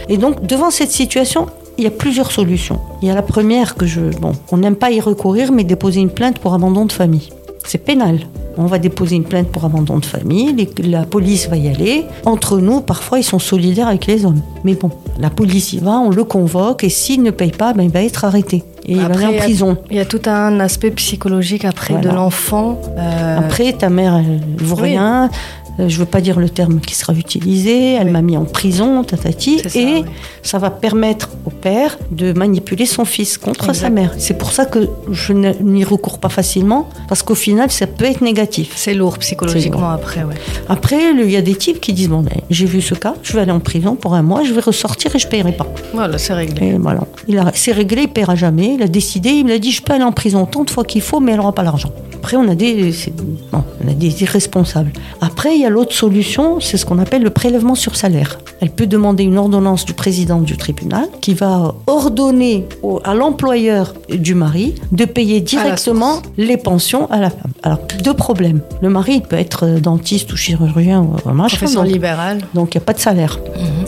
Et 0.08 0.16
donc 0.16 0.44
devant 0.46 0.70
cette 0.70 0.90
situation, 0.90 1.46
il 1.78 1.84
y 1.84 1.86
a 1.86 1.90
plusieurs 1.90 2.32
solutions. 2.32 2.80
Il 3.02 3.08
y 3.08 3.10
a 3.10 3.14
la 3.14 3.22
première 3.22 3.76
que 3.76 3.86
je, 3.86 4.00
bon, 4.00 4.32
on 4.50 4.56
n'aime 4.56 4.76
pas 4.76 4.90
y 4.90 5.00
recourir, 5.00 5.52
mais 5.52 5.64
déposer 5.64 6.00
une 6.00 6.10
plainte 6.10 6.38
pour 6.40 6.52
abandon 6.52 6.84
de 6.84 6.92
famille. 6.92 7.30
C'est 7.64 7.78
pénal. 7.78 8.20
On 8.60 8.66
va 8.66 8.78
déposer 8.78 9.14
une 9.16 9.24
plainte 9.24 9.48
pour 9.48 9.64
abandon 9.64 9.98
de 9.98 10.04
famille, 10.04 10.52
les- 10.52 10.88
la 10.88 11.04
police 11.04 11.48
va 11.48 11.56
y 11.56 11.68
aller. 11.68 12.04
Entre 12.26 12.58
nous, 12.58 12.80
parfois, 12.80 13.18
ils 13.20 13.24
sont 13.24 13.38
solidaires 13.38 13.86
avec 13.88 14.06
les 14.06 14.26
hommes. 14.26 14.40
Mais 14.64 14.74
bon, 14.74 14.90
la 15.20 15.30
police 15.30 15.72
y 15.72 15.78
va, 15.78 15.92
on 16.00 16.10
le 16.10 16.24
convoque, 16.24 16.82
et 16.82 16.88
s'il 16.88 17.22
ne 17.22 17.30
paye 17.30 17.52
pas, 17.52 17.72
ben, 17.72 17.84
il 17.84 17.90
va 17.90 18.02
être 18.02 18.24
arrêté. 18.24 18.64
Et 18.84 18.92
il 18.92 18.98
va 19.00 19.06
aller 19.14 19.26
en 19.26 19.32
prison. 19.34 19.76
Il 19.90 19.96
y 19.96 20.00
a 20.00 20.06
tout 20.06 20.22
un 20.26 20.60
aspect 20.60 20.90
psychologique 20.92 21.64
après 21.66 21.94
Voilà. 21.94 22.08
de 22.10 22.14
l'enfant. 22.16 22.80
euh, 22.98 23.38
Après, 23.38 23.72
ta 23.74 23.90
mère, 23.90 24.16
elle 24.16 24.40
vaut 24.64 24.76
oui. 24.76 24.90
rien. 24.92 25.28
Euh, 25.80 25.88
je 25.88 25.98
veux 25.98 26.04
pas 26.06 26.20
dire 26.20 26.38
le 26.40 26.48
terme 26.48 26.80
qui 26.80 26.94
sera 26.94 27.12
utilisé, 27.12 27.94
elle 27.94 28.06
Oui. 28.06 28.12
m'a 28.12 28.22
mis 28.22 28.36
en 28.36 28.44
prison, 28.44 29.04
tatati, 29.04 29.60
ça, 29.60 29.78
et 29.78 29.84
oui. 29.84 30.04
ça 30.42 30.58
va 30.58 30.70
permettre 30.70 31.30
au 31.46 31.50
père 31.50 31.98
de 32.10 32.32
manipuler 32.32 32.86
son 32.86 33.04
fils 33.04 33.38
contre 33.38 33.68
Exact. 33.70 33.80
sa 33.82 33.90
mère. 33.90 34.12
C'est 34.18 34.36
pour 34.38 34.52
ça 34.52 34.64
que 34.66 34.88
je 35.10 35.32
ne- 35.32 35.52
n'y 35.60 35.84
recours 35.84 36.18
pas 36.18 36.28
facilement, 36.28 36.88
parce 37.08 37.22
qu'au 37.22 37.34
final, 37.34 37.70
ça 37.70 37.86
peut 37.86 38.04
être 38.04 38.20
négatif. 38.20 38.72
C'est 38.76 38.94
lourd 38.94 39.18
psychologiquement 39.18 39.90
après, 39.90 40.24
ouais. 40.24 40.34
Après, 40.68 40.98
il 41.14 41.30
y 41.30 41.36
a 41.36 41.42
des 41.42 41.54
types 41.54 41.80
qui 41.80 41.92
disent, 41.92 42.08
bon, 42.08 42.20
ben, 42.20 42.40
j'ai 42.50 42.66
vu 42.66 42.80
ce 42.80 42.94
cas, 42.94 43.14
je 43.22 43.32
vais 43.34 43.40
aller 43.40 43.52
en 43.52 43.60
prison 43.60 43.94
pour 43.94 44.14
un 44.14 44.22
mois, 44.22 44.42
je 44.44 44.52
vais 44.52 44.60
ressortir 44.60 45.14
et 45.14 45.18
je 45.18 45.28
paierai 45.28 45.52
pas. 45.52 45.66
Voilà, 45.94 46.18
c'est 46.18 46.34
réglé. 46.34 46.68
Et 46.68 46.78
voilà. 46.78 47.00
C'est 47.54 47.72
réglé, 47.72 48.02
il 48.02 48.08
paiera 48.08 48.34
jamais. 48.34 48.74
Il 48.74 48.82
a 48.82 48.88
décidé, 48.88 49.30
il 49.30 49.50
a 49.50 49.58
dit, 49.58 49.72
je 49.72 49.82
peux 49.82 49.92
aller 49.92 50.04
en 50.04 50.12
prison 50.12 50.44
tant 50.46 50.64
de 50.64 50.70
fois 50.70 50.84
qu'il 50.84 51.02
faut, 51.02 51.20
mais 51.20 51.32
elle 51.32 51.38
n'aura 51.38 51.52
pas 51.52 51.62
l'argent. 51.62 51.90
Après, 52.16 52.36
on 52.36 52.48
a 52.48 52.54
des, 52.54 52.92
on 53.52 53.88
a 53.88 53.94
des 53.94 54.22
irresponsables. 54.22 54.92
Après, 55.20 55.54
il 55.54 55.62
y 55.62 55.64
a 55.64 55.67
l'autre 55.68 55.92
solution, 55.94 56.60
c'est 56.60 56.76
ce 56.76 56.86
qu'on 56.86 56.98
appelle 56.98 57.22
le 57.22 57.30
prélèvement 57.30 57.74
sur 57.74 57.96
salaire. 57.96 58.38
Elle 58.60 58.70
peut 58.70 58.86
demander 58.86 59.24
une 59.24 59.38
ordonnance 59.38 59.84
du 59.84 59.92
président 59.94 60.40
du 60.40 60.56
tribunal 60.56 61.06
qui 61.20 61.34
va 61.34 61.74
ordonner 61.86 62.66
au- 62.82 63.00
à 63.04 63.14
l'employeur 63.14 63.94
du 64.08 64.34
mari 64.34 64.74
de 64.92 65.04
payer 65.04 65.40
directement 65.40 66.22
les 66.36 66.56
pensions 66.56 67.10
à 67.10 67.18
la 67.20 67.30
femme. 67.30 67.52
Alors, 67.62 67.78
deux 68.02 68.14
problèmes. 68.14 68.60
Le 68.82 68.88
mari 68.88 69.14
il 69.16 69.22
peut 69.22 69.36
être 69.36 69.64
euh, 69.66 69.80
dentiste 69.80 70.32
ou 70.32 70.36
chirurgien 70.36 71.00
ou 71.02 71.30
machin. 71.32 71.56
Profession 71.56 71.82
libérale. 71.82 72.38
donc 72.54 72.74
il 72.74 72.78
n'y 72.78 72.82
a 72.82 72.86
pas 72.86 72.92
de 72.94 72.98
salaire. 73.00 73.38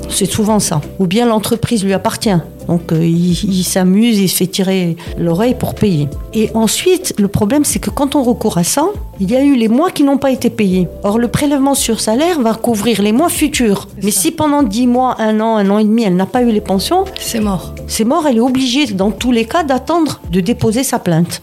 C'est 0.09 0.27
souvent 0.27 0.59
ça. 0.59 0.81
Ou 0.99 1.07
bien 1.07 1.27
l'entreprise 1.27 1.85
lui 1.85 1.93
appartient. 1.93 2.31
Donc 2.71 2.93
euh, 2.93 3.05
il, 3.05 3.33
il 3.33 3.65
s'amuse, 3.65 4.21
il 4.21 4.29
se 4.29 4.37
fait 4.37 4.47
tirer 4.47 4.97
l'oreille 5.19 5.57
pour 5.59 5.75
payer. 5.75 6.09
Et 6.35 6.50
ensuite, 6.55 7.15
le 7.19 7.27
problème, 7.27 7.65
c'est 7.65 7.81
que 7.81 7.91
quand 7.91 8.15
on 8.15 8.23
recourt 8.23 8.59
à 8.59 8.62
ça, 8.62 8.87
il 9.19 9.29
y 9.29 9.35
a 9.35 9.43
eu 9.43 9.57
les 9.57 9.67
mois 9.67 9.91
qui 9.91 10.05
n'ont 10.05 10.19
pas 10.19 10.31
été 10.31 10.50
payés. 10.50 10.87
Or, 11.03 11.19
le 11.19 11.27
prélèvement 11.27 11.75
sur 11.75 11.99
salaire 11.99 12.41
va 12.41 12.55
couvrir 12.55 13.03
les 13.03 13.11
mois 13.11 13.29
futurs. 13.29 13.89
Mais 14.05 14.12
ça. 14.12 14.21
si 14.21 14.31
pendant 14.31 14.62
10 14.62 14.87
mois, 14.87 15.17
un 15.19 15.41
an, 15.41 15.57
un 15.57 15.69
an 15.69 15.79
et 15.79 15.85
demi, 15.85 16.05
elle 16.05 16.15
n'a 16.15 16.27
pas 16.27 16.43
eu 16.43 16.53
les 16.53 16.61
pensions, 16.61 17.05
C'est 17.19 17.41
mort. 17.41 17.75
c'est 17.89 18.05
mort, 18.05 18.25
elle 18.29 18.37
est 18.37 18.41
obligée, 18.41 18.87
dans 18.87 19.11
tous 19.11 19.33
les 19.33 19.47
cas, 19.47 19.65
d'attendre 19.65 20.21
de 20.31 20.39
déposer 20.41 20.85
sa 20.85 21.00
plainte. 21.00 21.43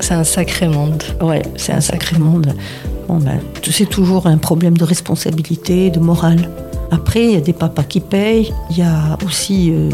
C'est 0.00 0.14
un 0.14 0.24
sacré 0.24 0.68
monde. 0.68 1.02
Ouais, 1.20 1.42
c'est 1.56 1.72
un 1.72 1.82
sacré 1.82 2.18
monde. 2.18 2.54
Bon, 3.08 3.18
ben, 3.18 3.40
c'est 3.70 3.88
toujours 3.88 4.26
un 4.26 4.38
problème 4.38 4.78
de 4.78 4.84
responsabilité, 4.84 5.90
de 5.90 6.00
morale. 6.00 6.48
Après, 6.92 7.24
il 7.24 7.30
y 7.32 7.36
a 7.36 7.40
des 7.40 7.54
papas 7.54 7.84
qui 7.84 8.00
payent. 8.00 8.52
Il 8.70 8.76
y 8.76 8.82
a 8.82 9.16
aussi 9.24 9.72
euh, 9.72 9.88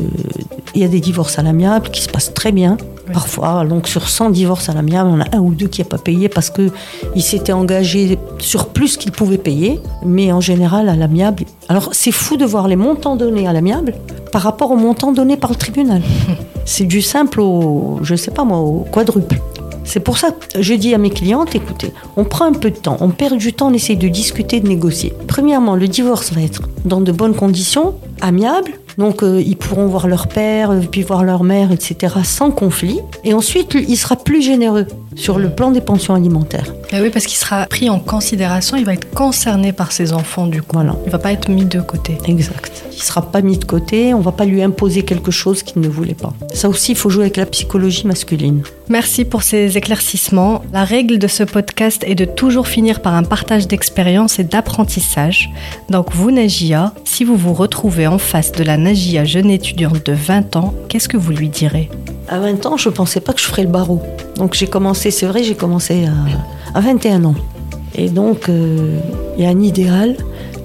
il 0.74 0.82
y 0.82 0.84
a 0.84 0.88
des 0.88 1.00
divorces 1.00 1.38
à 1.38 1.42
l'amiable 1.42 1.90
qui 1.90 2.02
se 2.02 2.08
passent 2.08 2.34
très 2.34 2.50
bien. 2.50 2.76
Oui. 3.06 3.12
Parfois, 3.14 3.64
donc 3.64 3.86
sur 3.86 4.08
100 4.08 4.30
divorces 4.30 4.68
à 4.68 4.74
l'amiable, 4.74 5.10
on 5.12 5.20
a 5.20 5.36
un 5.36 5.40
ou 5.40 5.54
deux 5.54 5.68
qui 5.68 5.80
n'a 5.80 5.86
pas 5.86 5.96
payé 5.96 6.28
parce 6.28 6.50
que 6.50 6.70
il 7.14 7.22
s'était 7.22 7.52
engagé 7.52 8.18
sur 8.38 8.66
plus 8.66 8.96
qu'il 8.96 9.12
pouvait 9.12 9.38
payer. 9.38 9.80
Mais 10.04 10.32
en 10.32 10.40
général, 10.40 10.88
à 10.88 10.96
l'amiable, 10.96 11.44
alors 11.68 11.90
c'est 11.92 12.12
fou 12.12 12.36
de 12.36 12.44
voir 12.44 12.66
les 12.66 12.76
montants 12.76 13.14
donnés 13.14 13.46
à 13.46 13.52
l'amiable 13.52 13.94
par 14.32 14.42
rapport 14.42 14.72
aux 14.72 14.76
montants 14.76 15.12
donnés 15.12 15.36
par 15.36 15.50
le 15.50 15.56
tribunal. 15.56 16.02
c'est 16.64 16.84
du 16.84 17.00
simple 17.00 17.40
au, 17.40 18.00
je 18.02 18.16
sais 18.16 18.32
pas 18.32 18.42
moi, 18.42 18.58
au 18.58 18.84
quadruple. 18.90 19.40
C'est 19.88 20.00
pour 20.00 20.18
ça 20.18 20.32
que 20.32 20.60
je 20.60 20.74
dis 20.74 20.94
à 20.94 20.98
mes 20.98 21.08
clientes, 21.08 21.54
écoutez, 21.54 21.94
on 22.18 22.24
prend 22.24 22.44
un 22.44 22.52
peu 22.52 22.70
de 22.70 22.76
temps, 22.76 22.98
on 23.00 23.08
perd 23.08 23.38
du 23.38 23.54
temps, 23.54 23.68
on 23.68 23.72
essaye 23.72 23.96
de 23.96 24.08
discuter, 24.08 24.60
de 24.60 24.68
négocier. 24.68 25.14
Premièrement, 25.26 25.76
le 25.76 25.88
divorce 25.88 26.30
va 26.34 26.42
être 26.42 26.60
dans 26.84 27.00
de 27.00 27.10
bonnes 27.10 27.34
conditions, 27.34 27.94
amiable, 28.20 28.72
donc 28.98 29.22
euh, 29.22 29.40
ils 29.40 29.56
pourront 29.56 29.86
voir 29.86 30.08
leur 30.08 30.26
père, 30.26 30.72
euh, 30.72 30.80
puis 30.80 31.02
voir 31.02 31.22
leur 31.22 31.44
mère, 31.44 31.70
etc., 31.70 32.16
sans 32.24 32.50
conflit. 32.50 32.98
Et 33.24 33.32
ensuite, 33.32 33.74
il 33.74 33.96
sera 33.96 34.16
plus 34.16 34.42
généreux 34.42 34.86
sur 35.14 35.38
le 35.38 35.50
plan 35.50 35.70
des 35.70 35.80
pensions 35.80 36.14
alimentaires. 36.14 36.74
Eh 36.92 37.00
oui, 37.00 37.10
parce 37.10 37.26
qu'il 37.26 37.36
sera 37.36 37.66
pris 37.66 37.90
en 37.90 37.98
considération, 37.98 38.76
il 38.76 38.84
va 38.84 38.94
être 38.94 39.10
concerné 39.10 39.72
par 39.72 39.92
ses 39.92 40.12
enfants 40.12 40.46
du 40.46 40.62
coup. 40.62 40.74
Voilà. 40.74 40.96
Il 41.06 41.12
va 41.12 41.18
pas 41.18 41.32
être 41.32 41.48
mis 41.48 41.64
de 41.64 41.80
côté. 41.80 42.18
Exact. 42.26 42.84
Il 42.92 43.02
sera 43.02 43.22
pas 43.22 43.40
mis 43.40 43.58
de 43.58 43.64
côté, 43.64 44.14
on 44.14 44.20
va 44.20 44.32
pas 44.32 44.44
lui 44.44 44.62
imposer 44.62 45.02
quelque 45.02 45.30
chose 45.30 45.62
qu'il 45.62 45.80
ne 45.80 45.88
voulait 45.88 46.14
pas. 46.14 46.32
Ça 46.52 46.68
aussi, 46.68 46.92
il 46.92 46.98
faut 46.98 47.10
jouer 47.10 47.24
avec 47.24 47.36
la 47.36 47.46
psychologie 47.46 48.06
masculine. 48.06 48.62
Merci 48.88 49.24
pour 49.24 49.42
ces 49.42 49.76
éclaircissements. 49.76 50.62
La 50.72 50.84
règle 50.84 51.18
de 51.18 51.28
ce 51.28 51.44
podcast 51.44 52.02
est 52.06 52.16
de 52.16 52.24
toujours 52.24 52.66
finir 52.66 53.00
par 53.00 53.14
un 53.14 53.22
partage 53.22 53.68
d'expérience 53.68 54.38
et 54.38 54.44
d'apprentissage. 54.44 55.50
Donc 55.90 56.12
vous, 56.12 56.30
Najia, 56.30 56.92
si 57.04 57.22
vous 57.24 57.36
vous 57.36 57.54
retrouvez 57.54 58.07
en 58.08 58.18
face 58.18 58.52
de 58.52 58.64
la 58.64 58.76
Najia 58.76 59.24
jeune 59.24 59.50
étudiante 59.50 60.04
de 60.04 60.12
20 60.12 60.56
ans, 60.56 60.74
qu'est-ce 60.88 61.08
que 61.08 61.16
vous 61.16 61.32
lui 61.32 61.48
direz? 61.48 61.88
À 62.28 62.38
20 62.40 62.66
ans, 62.66 62.76
je 62.76 62.88
pensais 62.88 63.20
pas 63.20 63.32
que 63.32 63.40
je 63.40 63.46
ferais 63.46 63.62
le 63.62 63.68
barreau. 63.68 64.02
Donc 64.36 64.54
j'ai 64.54 64.66
commencé, 64.66 65.10
c'est 65.10 65.26
vrai, 65.26 65.42
j'ai 65.42 65.54
commencé 65.54 66.06
à, 66.06 66.78
à 66.78 66.80
21 66.80 67.24
ans. 67.24 67.34
Et 67.94 68.08
donc, 68.08 68.48
euh, 68.48 68.98
il 69.36 69.44
y 69.44 69.46
a 69.46 69.50
un 69.50 69.60
idéal. 69.60 70.16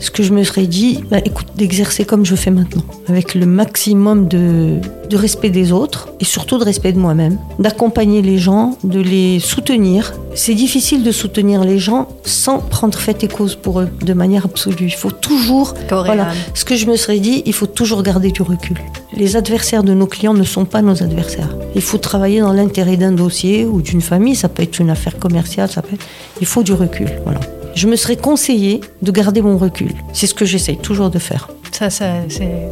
Ce 0.03 0.11
que 0.11 0.21
je 0.21 0.33
me 0.33 0.43
serais 0.43 0.67
dit, 0.67 0.99
bah, 1.09 1.19
écoute, 1.23 1.47
d'exercer 1.55 2.03
comme 2.03 2.25
je 2.25 2.35
fais 2.35 2.51
maintenant, 2.51 2.83
avec 3.07 3.35
le 3.35 3.45
maximum 3.45 4.27
de, 4.27 4.79
de 5.09 5.15
respect 5.15 5.49
des 5.49 5.71
autres 5.71 6.09
et 6.19 6.25
surtout 6.25 6.57
de 6.57 6.65
respect 6.65 6.91
de 6.91 6.99
moi-même, 6.99 7.37
d'accompagner 7.57 8.21
les 8.21 8.37
gens, 8.37 8.77
de 8.83 8.99
les 8.99 9.39
soutenir. 9.39 10.13
C'est 10.35 10.55
difficile 10.55 11.03
de 11.03 11.11
soutenir 11.13 11.63
les 11.63 11.79
gens 11.79 12.09
sans 12.25 12.59
prendre 12.59 12.97
fait 12.97 13.23
et 13.23 13.29
cause 13.29 13.55
pour 13.55 13.79
eux, 13.79 13.87
de 14.01 14.11
manière 14.11 14.43
absolue. 14.43 14.87
Il 14.87 14.91
faut 14.91 15.09
toujours 15.09 15.73
voilà. 15.89 16.33
Ce 16.53 16.65
que 16.65 16.75
je 16.75 16.87
me 16.87 16.97
serais 16.97 17.19
dit, 17.19 17.41
il 17.45 17.53
faut 17.53 17.65
toujours 17.65 18.03
garder 18.03 18.31
du 18.31 18.41
recul. 18.41 18.77
Les 19.15 19.37
adversaires 19.37 19.85
de 19.85 19.93
nos 19.93 20.07
clients 20.07 20.33
ne 20.33 20.43
sont 20.43 20.65
pas 20.65 20.81
nos 20.81 21.01
adversaires. 21.01 21.55
Il 21.75 21.81
faut 21.81 21.97
travailler 21.97 22.41
dans 22.41 22.51
l'intérêt 22.51 22.97
d'un 22.97 23.13
dossier 23.13 23.63
ou 23.63 23.81
d'une 23.81 24.01
famille, 24.01 24.35
ça 24.35 24.49
peut 24.49 24.63
être 24.63 24.79
une 24.79 24.89
affaire 24.89 25.17
commerciale, 25.17 25.69
ça 25.71 25.81
peut 25.81 25.93
être... 25.93 26.05
Il 26.41 26.45
faut 26.45 26.61
du 26.61 26.73
recul, 26.73 27.09
voilà. 27.23 27.39
Je 27.75 27.87
me 27.87 27.95
serais 27.95 28.15
conseillé 28.15 28.81
de 29.01 29.11
garder 29.11 29.41
mon 29.41 29.57
recul. 29.57 29.93
C'est 30.13 30.27
ce 30.27 30.33
que 30.33 30.45
j'essaye 30.45 30.77
toujours 30.77 31.09
de 31.09 31.19
faire. 31.19 31.49
Ça, 31.71 31.89
ça, 31.89 32.05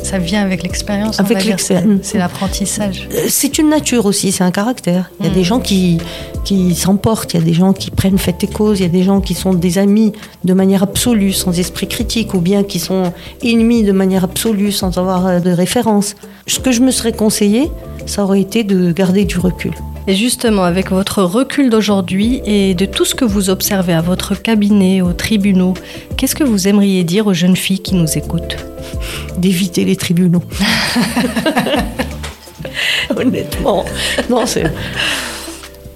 ça 0.03 0.19
vient 0.19 0.43
avec 0.43 0.61
l'expérience. 0.61 1.19
Avec 1.19 1.43
l'expérience. 1.43 2.01
C'est 2.03 2.19
l'apprentissage. 2.19 3.09
C'est 3.27 3.57
une 3.57 3.69
nature 3.69 4.05
aussi, 4.05 4.31
c'est 4.31 4.43
un 4.43 4.51
caractère. 4.51 5.09
Il 5.19 5.25
y 5.25 5.29
a 5.29 5.31
mmh. 5.31 5.33
des 5.33 5.43
gens 5.43 5.59
qui, 5.59 5.97
qui 6.43 6.75
s'emportent, 6.75 7.33
il 7.33 7.39
y 7.39 7.41
a 7.41 7.45
des 7.45 7.53
gens 7.53 7.73
qui 7.73 7.89
prennent 7.89 8.19
fait 8.19 8.43
et 8.43 8.47
cause, 8.47 8.79
il 8.79 8.83
y 8.83 8.85
a 8.85 8.89
des 8.89 9.01
gens 9.01 9.19
qui 9.19 9.33
sont 9.33 9.55
des 9.55 9.79
amis 9.79 10.13
de 10.43 10.53
manière 10.53 10.83
absolue, 10.83 11.33
sans 11.33 11.57
esprit 11.57 11.87
critique, 11.87 12.35
ou 12.35 12.41
bien 12.41 12.63
qui 12.63 12.77
sont 12.77 13.11
ennemis 13.43 13.81
de 13.81 13.91
manière 13.91 14.23
absolue, 14.23 14.71
sans 14.71 14.99
avoir 14.99 15.41
de 15.41 15.49
référence. 15.49 16.15
Ce 16.45 16.59
que 16.59 16.71
je 16.71 16.81
me 16.81 16.91
serais 16.91 17.13
conseillé, 17.13 17.71
ça 18.05 18.23
aurait 18.23 18.41
été 18.41 18.63
de 18.63 18.91
garder 18.91 19.25
du 19.25 19.39
recul. 19.39 19.73
Et 20.07 20.15
justement, 20.15 20.63
avec 20.63 20.89
votre 20.89 21.21
recul 21.21 21.69
d'aujourd'hui 21.69 22.41
et 22.45 22.73
de 22.73 22.85
tout 22.85 23.05
ce 23.05 23.13
que 23.13 23.25
vous 23.25 23.49
observez 23.49 23.93
à 23.93 24.01
votre 24.01 24.33
cabinet, 24.33 25.01
aux 25.01 25.13
tribunaux, 25.13 25.75
qu'est-ce 26.17 26.35
que 26.35 26.43
vous 26.43 26.67
aimeriez 26.67 27.03
dire 27.03 27.27
aux 27.27 27.33
jeunes 27.33 27.55
filles 27.55 27.81
qui 27.81 27.95
nous 27.95 28.17
écoutent 28.17 28.57
D'éviter 29.37 29.85
les 29.85 29.95
tribunaux. 29.95 30.43
Honnêtement, 33.15 33.85
non, 34.29 34.45
c'est. 34.45 34.71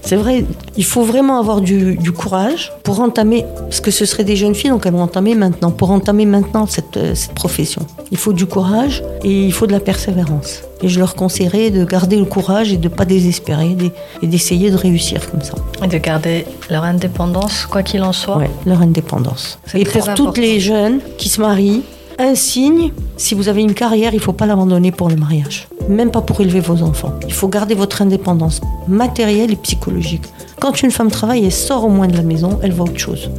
C'est 0.05 0.17
vrai, 0.17 0.45
il 0.77 0.85
faut 0.85 1.01
vraiment 1.01 1.39
avoir 1.39 1.61
du, 1.61 1.95
du, 1.95 2.11
courage 2.11 2.71
pour 2.83 2.99
entamer, 2.99 3.43
parce 3.57 3.81
que 3.81 3.89
ce 3.89 4.05
seraient 4.05 4.23
des 4.23 4.35
jeunes 4.35 4.53
filles, 4.53 4.69
donc 4.69 4.85
elles 4.85 4.93
vont 4.93 5.01
entamer 5.01 5.33
maintenant, 5.33 5.71
pour 5.71 5.89
entamer 5.89 6.27
maintenant 6.27 6.67
cette, 6.67 7.15
cette 7.15 7.33
profession. 7.33 7.81
Il 8.11 8.17
faut 8.17 8.31
du 8.31 8.45
courage 8.45 9.03
et 9.23 9.45
il 9.45 9.51
faut 9.51 9.65
de 9.65 9.71
la 9.71 9.79
persévérance. 9.79 10.61
Et 10.83 10.89
je 10.89 10.99
leur 10.99 11.15
conseillerais 11.15 11.71
de 11.71 11.83
garder 11.85 12.17
le 12.17 12.25
courage 12.25 12.71
et 12.71 12.77
de 12.77 12.87
ne 12.87 12.93
pas 12.93 13.05
désespérer 13.05 13.75
et 14.21 14.27
d'essayer 14.27 14.69
de 14.69 14.75
réussir 14.75 15.27
comme 15.31 15.41
ça. 15.41 15.55
Et 15.83 15.87
de 15.87 15.97
garder 15.97 16.45
leur 16.69 16.83
indépendance, 16.83 17.65
quoi 17.65 17.81
qu'il 17.81 18.03
en 18.03 18.13
soit. 18.13 18.37
Oui, 18.37 18.45
leur 18.67 18.83
indépendance. 18.83 19.57
Et 19.73 19.85
pour 19.85 20.03
important. 20.03 20.25
toutes 20.25 20.37
les 20.37 20.59
jeunes 20.59 20.99
qui 21.17 21.29
se 21.29 21.41
marient, 21.41 21.81
un 22.19 22.35
signe, 22.35 22.91
si 23.17 23.33
vous 23.33 23.49
avez 23.49 23.61
une 23.61 23.73
carrière, 23.73 24.13
il 24.13 24.17
ne 24.17 24.21
faut 24.21 24.33
pas 24.33 24.45
l'abandonner 24.45 24.91
pour 24.91 25.09
le 25.09 25.15
mariage. 25.15 25.67
Même 25.89 26.11
pas 26.11 26.21
pour 26.21 26.41
élever 26.41 26.59
vos 26.59 26.81
enfants. 26.81 27.13
Il 27.27 27.33
faut 27.33 27.47
garder 27.47 27.75
votre 27.75 28.01
indépendance 28.01 28.61
matérielle 28.87 29.51
et 29.51 29.55
psychologique. 29.55 30.23
Quand 30.59 30.81
une 30.81 30.91
femme 30.91 31.11
travaille, 31.11 31.45
elle 31.45 31.51
sort 31.51 31.85
au 31.85 31.89
moins 31.89 32.07
de 32.07 32.15
la 32.15 32.23
maison, 32.23 32.59
elle 32.63 32.71
voit 32.71 32.85
autre 32.85 32.99
chose. 32.99 33.29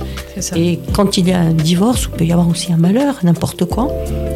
Et 0.54 0.78
quand 0.92 1.16
il 1.16 1.28
y 1.28 1.32
a 1.32 1.40
un 1.40 1.52
divorce, 1.52 2.09
il 2.11 2.16
peut 2.16 2.24
y 2.24 2.32
avoir 2.32 2.48
aussi 2.48 2.72
un 2.72 2.76
malheur, 2.76 3.16
n'importe 3.22 3.64
quoi, 3.64 3.88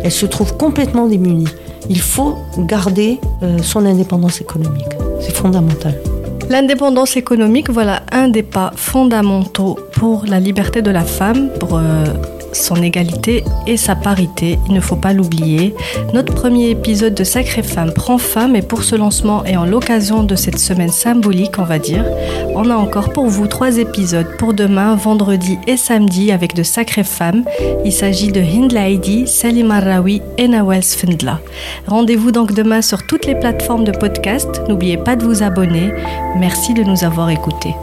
elle 0.03 0.11
se 0.11 0.27
trouve 0.27 0.57
complètement 0.57 1.07
démunie. 1.07 1.49
Il 1.89 2.01
faut 2.01 2.37
garder 2.59 3.19
euh, 3.43 3.59
son 3.63 3.85
indépendance 3.85 4.41
économique. 4.41 4.89
C'est 5.21 5.35
fondamental. 5.35 5.95
L'indépendance 6.49 7.17
économique, 7.17 7.71
voilà 7.71 8.03
un 8.11 8.29
des 8.29 8.43
pas 8.43 8.73
fondamentaux 8.75 9.79
pour 9.93 10.25
la 10.27 10.41
liberté 10.41 10.83
de 10.83 10.91
la 10.91 11.05
femme, 11.05 11.51
pour 11.61 11.77
euh, 11.77 12.05
son 12.53 12.77
égalité 12.77 13.45
et 13.67 13.77
sa 13.77 13.95
parité, 13.95 14.59
il 14.67 14.75
ne 14.75 14.81
faut 14.81 14.97
pas 14.97 15.13
l'oublier. 15.13 15.75
Notre 16.15 16.35
premier 16.35 16.71
épisode 16.71 17.15
de 17.15 17.25
Sacrée 17.25 17.63
Femme 17.63 17.93
prend 17.93 18.19
fin, 18.19 18.49
mais 18.49 18.63
pour 18.63 18.83
ce 18.83 18.97
lancement 18.97 19.45
et 19.45 19.57
en 19.57 19.65
l'occasion 19.65 20.23
de 20.23 20.35
cette 20.35 20.59
semaine 20.59 20.91
symbolique, 20.91 21.59
on 21.59 21.65
va 21.65 21.79
dire, 21.79 22.05
on 22.55 22.71
a 22.71 22.75
encore 22.75 23.13
pour 23.13 23.27
vous 23.27 23.47
trois 23.47 23.79
épisodes 23.79 24.37
pour 24.39 24.55
demain, 24.55 24.97
vendredi 24.97 25.59
et 25.67 25.77
samedi 25.77 26.33
avec 26.33 26.55
de 26.55 26.63
Sacrées 26.63 27.05
Femmes. 27.05 27.45
Il 27.85 27.93
s'agit 27.93 28.33
de 28.33 28.41
Hind 28.41 28.73
Laidi, 28.73 29.27
Salim 29.27 29.71
Arraoui 29.71 30.23
et 30.39 30.49
Nawel 30.49 30.83
Sfendla. 30.83 31.41
Rendez-vous 31.87 32.33
donc 32.33 32.53
demain 32.53 32.83
sur 32.83 33.07
toutes 33.07 33.27
les 33.27 33.35
plateformes 33.35 33.85
de 33.85 33.93
podcast. 33.93 34.63
N'oubliez 34.69 34.97
pas 34.97 35.17
de 35.17 35.25
vous 35.25 35.43
abonner. 35.43 35.93
Merci 36.39 36.75
de 36.75 36.83
nous 36.83 37.05
avoir 37.05 37.31
écoutés. 37.31 37.75